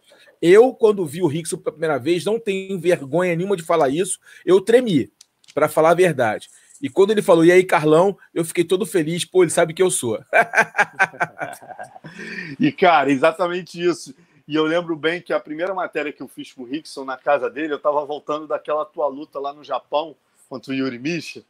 [0.42, 4.20] Eu, quando vi o Rickson pela primeira vez, não tenho vergonha nenhuma de falar isso,
[4.46, 5.12] eu tremi,
[5.54, 6.50] para falar a verdade.
[6.82, 9.82] E quando ele falou, e aí, Carlão, eu fiquei todo feliz, pô, ele sabe que
[9.82, 10.24] eu sou.
[12.60, 14.14] e, cara, exatamente isso.
[14.48, 17.18] E eu lembro bem que a primeira matéria que eu fiz com o Rickson na
[17.18, 20.16] casa dele, eu estava voltando daquela tua luta lá no Japão
[20.48, 21.44] contra o Yuri Misha.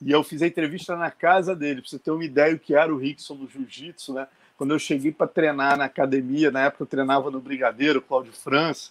[0.00, 2.74] E eu fiz a entrevista na casa dele, para você ter uma ideia do que
[2.74, 4.28] era o Rickson no jiu-jitsu, né?
[4.56, 8.90] Quando eu cheguei para treinar na academia, na época eu treinava no Brigadeiro, Cláudio França.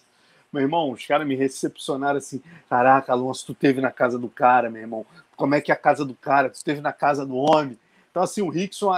[0.52, 4.70] Meu irmão, os caras me recepcionaram assim: caraca, Alonso, tu teve na casa do cara,
[4.70, 5.06] meu irmão.
[5.36, 6.50] Como é que é a casa do cara?
[6.50, 7.78] Tu teve na casa do homem.
[8.10, 8.94] Então, assim, o Rickson,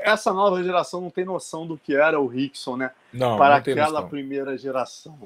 [0.00, 2.90] essa nova geração não tem noção do que era o Rickson, né?
[3.12, 4.08] Não, Para não aquela noção.
[4.08, 5.18] primeira geração.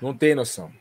[0.00, 0.72] Não tem noção.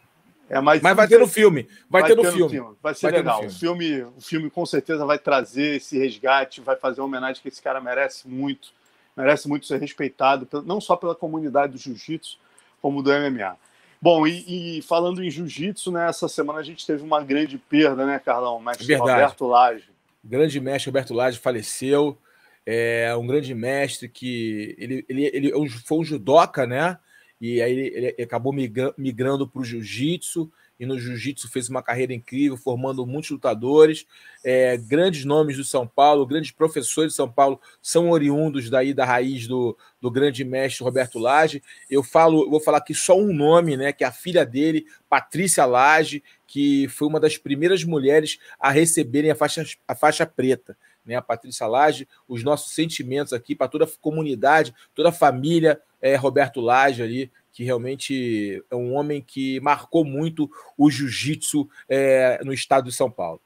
[0.49, 1.67] É, mas, mas vai ter no filme.
[1.87, 2.49] Vai, vai ter, no, ter filme.
[2.49, 2.75] filme.
[2.81, 3.45] Vai ser vai legal.
[3.45, 7.47] O filme, o filme com certeza vai trazer esse resgate, vai fazer uma homenagem que
[7.47, 8.69] esse cara merece muito.
[9.15, 12.39] Merece muito ser respeitado, não só pela comunidade do jiu-jitsu,
[12.81, 13.57] como do MMA.
[14.01, 18.05] Bom, e, e falando em jiu-jitsu, né, essa semana a gente teve uma grande perda,
[18.05, 18.59] né, Carlão?
[18.59, 19.11] Mestre Verdade.
[19.11, 19.89] Roberto Lage.
[20.23, 22.17] grande mestre Roberto Lage faleceu.
[22.65, 26.97] É um grande mestre que ele, ele, ele é foi um judoca, né?
[27.41, 32.13] e aí ele, ele acabou migrando para o jiu-jitsu, e no jiu-jitsu fez uma carreira
[32.13, 34.05] incrível, formando muitos lutadores.
[34.43, 39.03] É, grandes nomes do São Paulo, grandes professores de São Paulo são oriundos daí da
[39.03, 41.61] raiz do, do grande mestre Roberto Lage.
[41.89, 43.91] Eu falo, vou falar aqui só um nome, né?
[43.91, 49.31] Que é a filha dele, Patrícia Lage, que foi uma das primeiras mulheres a receberem
[49.31, 50.77] a faixa, a faixa preta
[51.09, 55.81] né, a Patrícia Lage, os nossos sentimentos aqui para toda a comunidade, toda a família
[55.99, 62.39] é, Roberto Lage ali, que realmente é um homem que marcou muito o jiu-jitsu é,
[62.43, 63.41] no estado de São Paulo.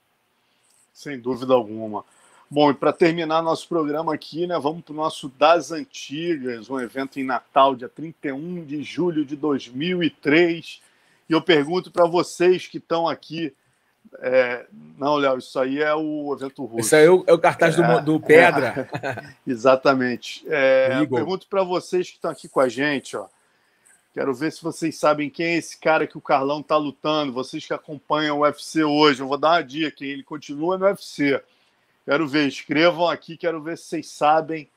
[0.93, 2.05] Sem dúvida alguma.
[2.49, 6.79] Bom, e para terminar nosso programa aqui, né, vamos para o nosso Das Antigas, um
[6.79, 10.81] evento em Natal, dia 31 de julho de 2003.
[11.27, 13.53] E eu pergunto para vocês que estão aqui
[14.19, 14.65] é,
[14.97, 16.81] não, Léo, isso aí é o evento russo.
[16.81, 18.87] Isso aí é o, é o cartaz é, do, do, Pedra.
[19.47, 20.43] Exatamente.
[20.47, 23.27] É, pergunto para vocês que estão aqui com a gente, ó.
[24.13, 27.33] Quero ver se vocês sabem quem é esse cara que o Carlão está lutando.
[27.33, 31.41] Vocês que acompanham o UFC hoje, eu vou dar uma dica: ele continua no UFC.
[32.05, 34.69] Quero ver, escrevam aqui, quero ver se vocês sabem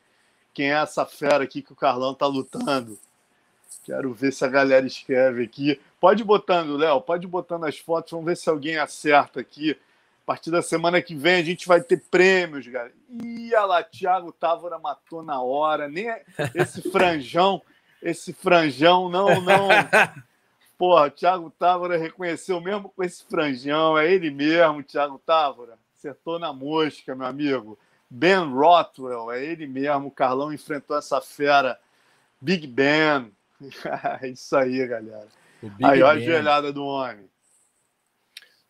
[0.55, 2.99] quem é essa fera aqui que o Carlão tá lutando.
[3.85, 5.79] Quero ver se a galera escreve aqui.
[6.01, 9.73] Pode ir botando, Léo, pode ir botando as fotos, vamos ver se alguém acerta aqui.
[9.73, 12.93] A partir da semana que vem a gente vai ter prêmios, galera.
[13.11, 15.89] Ih, olha lá, Thiago Távora matou na hora.
[15.89, 16.09] Nem
[16.55, 17.61] esse franjão,
[18.07, 19.69] esse franjão, não, não.
[20.79, 23.99] Porra, Thiago Távora reconheceu mesmo com esse franjão.
[23.99, 25.79] É ele mesmo, Thiago Távora.
[25.97, 27.79] Acertou na mosca, meu amigo.
[28.09, 30.09] Ben Rothwell, é ele mesmo.
[30.09, 31.79] O Carlão enfrentou essa fera.
[32.41, 33.33] Big Ben.
[34.23, 35.29] é isso aí, galera.
[35.83, 37.29] Aí, olha a joelhada do homem.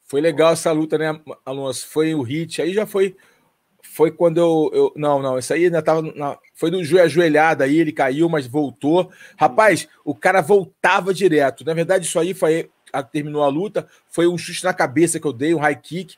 [0.05, 1.89] Foi legal essa luta, né, Alonso?
[1.89, 2.63] Foi o hit.
[2.63, 3.17] Aí já foi.
[3.97, 4.71] Foi quando eu.
[4.75, 5.39] eu não, não.
[5.39, 6.03] Isso aí ainda tava.
[6.15, 9.11] Na, foi do ajoelhada aí, ele caiu, mas voltou.
[9.39, 11.65] Rapaz, o cara voltava direto.
[11.65, 12.69] Na verdade, isso aí foi.
[12.93, 13.89] A, terminou a luta.
[14.11, 16.17] Foi um chute na cabeça que eu dei, um high kick,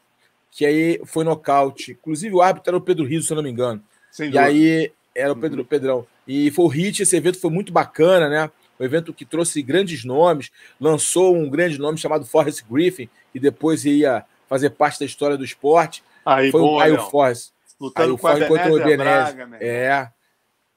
[0.51, 1.93] que aí foi nocaute.
[1.93, 3.81] Inclusive, o árbitro era o Pedro Rizzo, se eu não me engano.
[4.11, 4.49] Sem e dúvida.
[4.49, 5.65] aí era o Pedro, uhum.
[5.65, 6.07] Pedrão.
[6.27, 8.51] E foi o hit, esse evento foi muito bacana, né?
[8.79, 10.51] um evento que trouxe grandes nomes,
[10.81, 15.45] lançou um grande nome chamado Forrest Griffin, que depois ia fazer parte da história do
[15.45, 16.03] esporte.
[16.25, 17.53] Aí, foi boa, o Forrest.
[17.81, 19.49] Lutando aí Forrest contra o Ebenezer.
[19.61, 20.11] é.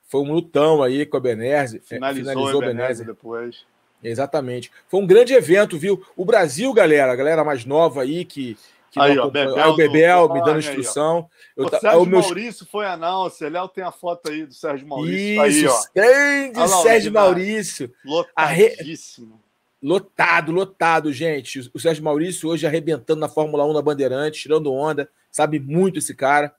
[0.08, 1.80] Foi um lutão aí com a Benese.
[1.80, 3.66] Finalizou, finalizou o Benese depois.
[4.04, 4.70] Exatamente.
[4.90, 6.06] Foi um grande evento, viu?
[6.18, 8.58] O Brasil, galera, a galera mais nova aí que
[8.92, 11.30] que aí, ó, Bebel, aí, o Bebel me dando instrução.
[11.58, 12.06] Aí, o Sérgio.
[12.08, 13.50] Maurício foi announcer.
[13.50, 15.46] Léo tem a foto aí do Sérgio Maurício.
[15.46, 15.82] Isso, aí, ó.
[15.96, 17.94] grande lá, Sérgio Maurício.
[18.04, 19.36] Lotadíssimo.
[19.36, 19.52] Arre...
[19.82, 21.72] Lotado, lotado, gente.
[21.74, 25.10] O Sérgio Maurício hoje arrebentando na Fórmula 1 na Bandeirante, tirando onda.
[25.32, 26.54] Sabe muito esse cara.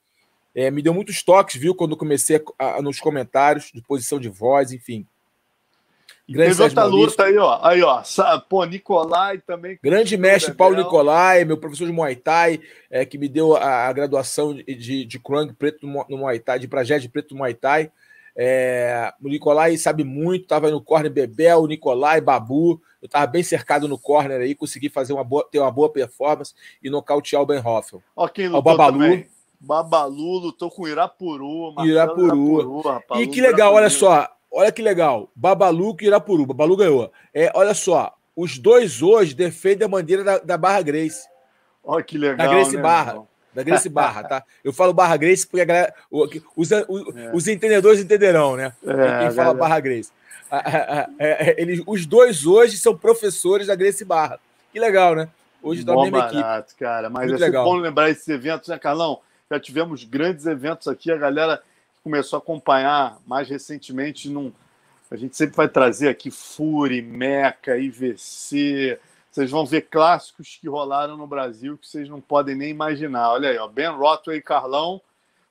[0.55, 4.29] É, me deu muitos toques, viu, quando comecei a, a, nos comentários, de posição de
[4.29, 5.07] voz, enfim.
[6.29, 7.59] Grande Teve outra luta aí, ó.
[7.63, 8.03] Aí, ó.
[8.49, 9.79] Pô, Nicolai também.
[9.83, 12.61] Grande mestre Paulo Nicolai, meu professor de Muay Thai,
[12.91, 16.39] é, que me deu a, a graduação de, de, de Krang preto no, no Muay
[16.39, 17.91] Thai, de Prajete preto no Muay Thai.
[18.35, 22.81] É, o Nicolai sabe muito, estava no corner Bebel, o Nicolai, Babu.
[23.01, 26.55] Eu estava bem cercado no corner aí, consegui fazer uma boa, ter uma boa performance
[26.83, 28.03] e nocautear o Ben Hoffel.
[28.17, 28.99] Ó, quem lutou o Babalu.
[29.01, 29.27] Também.
[29.63, 31.73] Babalu lutou com Irapuru.
[31.85, 32.25] Irapuru.
[32.27, 34.29] Irapuru rapaz, e que legal, olha só.
[34.51, 35.31] Olha que legal.
[35.37, 36.45] Babalu e Irapuru.
[36.45, 37.13] Babalu ganhou.
[37.33, 38.13] É, olha só.
[38.35, 41.29] Os dois hoje defendem a bandeira da, da Barra Grace.
[41.85, 42.45] Olha que legal.
[42.45, 43.11] Da Grace né, Barra.
[43.13, 43.29] Irmão?
[43.55, 44.45] Da Grace Barra, tá?
[44.65, 45.95] Eu falo Barra Grace porque a galera.
[46.11, 46.87] Os, os, é.
[47.33, 48.73] os entendedores entenderão, né?
[48.85, 50.11] É, Quem fala Barra Grace.
[50.51, 54.41] É, é, eles, os dois hoje são professores da Grace Barra.
[54.73, 55.29] Que legal, né?
[55.63, 56.81] Hoje tá a mesma barato, equipe.
[56.81, 57.09] cara.
[57.09, 57.65] Mas Muito é legal.
[57.65, 59.21] bom lembrar esses eventos, né, Carlão?
[59.53, 61.63] Já tivemos grandes eventos aqui, a galera
[62.03, 64.51] começou a acompanhar mais recentemente, num,
[65.11, 68.99] a gente sempre vai trazer aqui Fury, Meca, IVC.
[69.31, 73.29] Vocês vão ver clássicos que rolaram no Brasil que vocês não podem nem imaginar.
[73.29, 75.03] Olha aí, ó, Ben Rothwell e Carlão,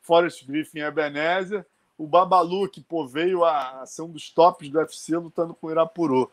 [0.02, 1.64] Forrest Griffin Ebenezer,
[1.96, 5.68] o Babalu, que pô, veio a, a ser um dos tops do UFC lutando com
[5.68, 6.32] o Irapuru.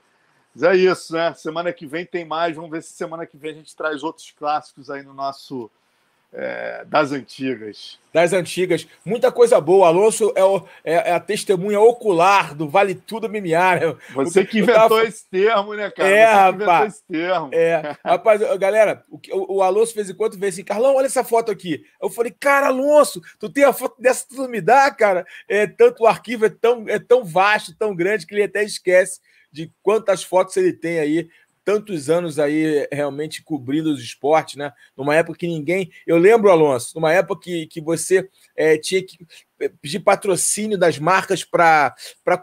[0.54, 1.34] Mas é isso, né?
[1.34, 2.56] Semana que vem tem mais.
[2.56, 5.70] Vamos ver se semana que vem a gente traz outros clássicos aí no nosso
[6.32, 7.98] é, das antigas.
[8.12, 8.86] Das antigas.
[9.04, 9.88] Muita coisa boa.
[9.88, 13.40] Alonso é, o, é, é, a testemunha ocular do Vale Tudo MMA.
[13.40, 13.96] Né?
[14.14, 15.04] Você que inventou tava...
[15.04, 16.08] esse termo, né, cara?
[16.08, 16.94] É, Você rapaz.
[16.94, 17.50] esse termo.
[17.52, 17.96] É.
[18.04, 21.82] Rapaz, galera, o, o Alonso fez enquanto veio assim, Carlão, olha essa foto aqui.
[22.00, 25.26] Eu falei, cara, Alonso, tu tem a foto dessa, tu me dá, cara?
[25.48, 29.20] É, tanto o arquivo é tão, é tão vasto, tão grande, que ele até esquece
[29.50, 31.28] de quantas fotos ele tem aí
[31.68, 34.72] tantos anos aí realmente cobrindo os esportes, né?
[34.96, 35.90] Numa época que ninguém.
[36.06, 38.26] Eu lembro, Alonso, numa época que, que você
[38.56, 39.18] é, tinha que
[39.60, 41.94] é, pedir patrocínio das marcas para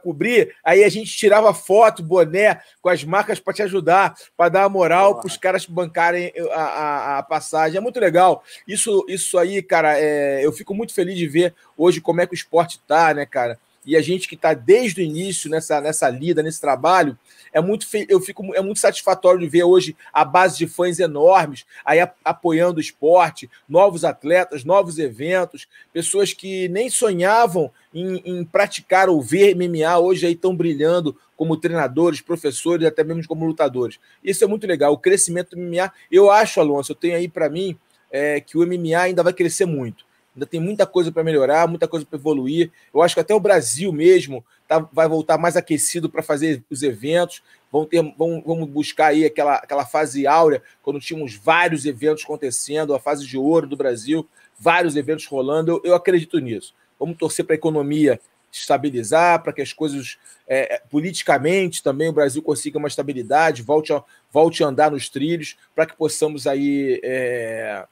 [0.03, 4.64] cobrir, aí a gente tirava foto, boné com as marcas para te ajudar, para dar
[4.65, 7.80] a moral para os caras bancarem a, a, a, passagem.
[7.80, 8.43] É muito legal.
[8.68, 12.34] Isso, isso aí, cara, é, eu fico muito feliz de ver hoje como é que
[12.34, 13.57] o esporte tá, né, cara?
[13.86, 17.18] E a gente que está desde o início nessa, nessa lida, nesse trabalho,
[17.53, 21.66] é muito eu fico é muito satisfatório de ver hoje a base de fãs enormes
[21.86, 29.07] aí apoiando o esporte, novos atletas, novos eventos, pessoas que nem sonhavam em, em praticar
[29.07, 33.99] ou ver MMA hoje aí estão brilhando como treinadores, professores, até mesmo como lutadores.
[34.24, 34.94] Isso é muito legal.
[34.94, 37.78] O crescimento do MMA, eu acho, Alonso, eu tenho aí para mim
[38.10, 40.06] é, que o MMA ainda vai crescer muito
[40.36, 42.72] ainda tem muita coisa para melhorar, muita coisa para evoluir.
[42.94, 46.84] Eu acho que até o Brasil mesmo tá, vai voltar mais aquecido para fazer os
[46.84, 47.41] eventos.
[47.72, 52.94] Vão ter, vão, vamos buscar aí aquela, aquela fase áurea, quando tínhamos vários eventos acontecendo,
[52.94, 54.28] a fase de ouro do Brasil,
[54.60, 55.72] vários eventos rolando.
[55.72, 56.74] Eu, eu acredito nisso.
[56.99, 58.20] Vamos torcer para a economia
[58.52, 60.18] estabilizar, para que as coisas
[60.48, 64.02] é, é, politicamente também o Brasil consiga uma estabilidade, volte a,
[64.32, 67.86] volte a andar nos trilhos, para que possamos aí é,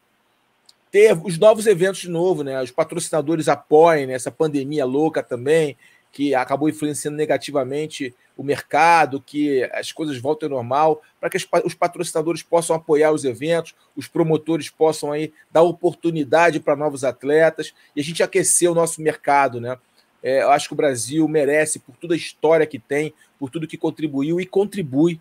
[0.94, 2.61] ter os novos eventos de novo, né?
[2.61, 4.14] Os patrocinadores apoiem né?
[4.14, 5.76] essa pandemia louca também,
[6.11, 11.74] que acabou influenciando negativamente o mercado, que as coisas voltem ao normal, para que os
[11.74, 17.99] patrocinadores possam apoiar os eventos, os promotores possam aí dar oportunidade para novos atletas e
[17.99, 19.76] a gente aquecer o nosso mercado, né?
[20.22, 23.68] É, eu acho que o Brasil merece, por toda a história que tem, por tudo
[23.68, 25.20] que contribuiu e contribui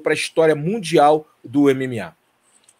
[0.00, 2.17] para a história mundial do MMA.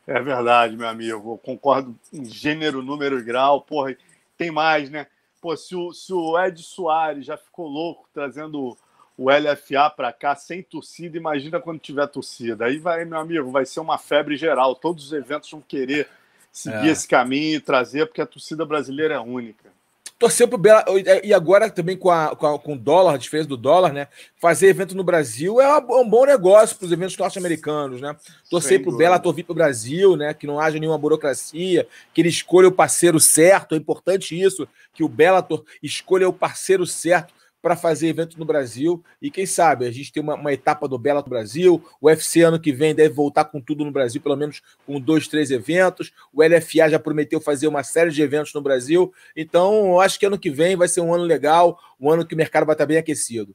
[0.08, 1.32] É verdade, meu amigo.
[1.34, 3.60] Eu concordo em gênero, número e grau.
[3.60, 3.94] Porra,
[4.38, 5.06] tem mais, né?
[5.38, 8.74] Pô, se o, se o Ed Soares já ficou louco trazendo
[9.18, 12.64] o LFA para cá sem torcida, imagina quando tiver torcida.
[12.64, 14.74] Aí vai, meu amigo, vai ser uma febre geral.
[14.74, 16.08] Todos os eventos vão querer
[16.50, 16.92] seguir é.
[16.92, 19.77] esse caminho e trazer, porque a torcida brasileira é única
[20.18, 20.84] torceu pro Bela.
[21.22, 24.08] E agora também com, a, com, a, com o dólar, a diferença do dólar, né?
[24.36, 28.16] Fazer evento no Brasil é um bom negócio para os eventos norte-americanos, né?
[28.50, 30.34] Torcer para o Bela vir para o Brasil, né?
[30.34, 33.74] Que não haja nenhuma burocracia, que ele escolha o parceiro certo.
[33.74, 39.02] É importante isso, que o Bellator escolha o parceiro certo para fazer evento no Brasil.
[39.20, 41.82] E quem sabe a gente tem uma, uma, etapa do Bela Brasil.
[42.00, 45.26] O UFC ano que vem deve voltar com tudo no Brasil, pelo menos com dois,
[45.28, 46.12] três eventos.
[46.32, 49.12] O LFA já prometeu fazer uma série de eventos no Brasil.
[49.36, 52.34] Então, eu acho que ano que vem vai ser um ano legal, um ano que
[52.34, 53.54] o mercado vai estar bem aquecido.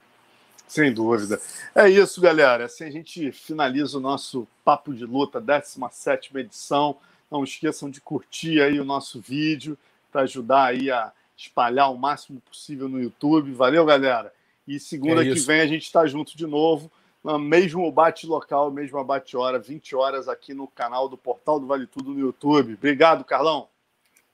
[0.67, 1.39] Sem dúvida.
[1.75, 2.65] É isso, galera.
[2.65, 6.97] Assim a gente finaliza o nosso Papo de Luta, 17 edição.
[7.29, 9.77] Não esqueçam de curtir aí o nosso vídeo
[10.11, 13.51] para ajudar aí a espalhar o máximo possível no YouTube.
[13.53, 14.33] Valeu, galera.
[14.67, 16.91] E segunda é que vem a gente está junto de novo,
[17.23, 21.67] no mesmo bate local, mesma bate hora, 20 horas aqui no canal do Portal do
[21.67, 22.73] Vale Tudo no YouTube.
[22.73, 23.67] Obrigado, Carlão.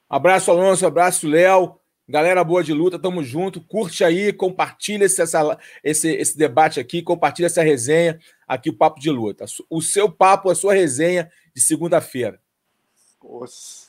[0.10, 0.86] Abraço, Alonso.
[0.86, 1.76] Abraço, Léo.
[2.08, 3.62] Galera boa de luta, tamo junto.
[3.62, 9.00] Curte aí, compartilha esse, essa, esse, esse debate aqui, compartilha essa resenha aqui, o Papo
[9.00, 9.46] de Luta.
[9.70, 12.42] O seu papo, a sua resenha de segunda-feira.
[13.24, 13.89] Nossa.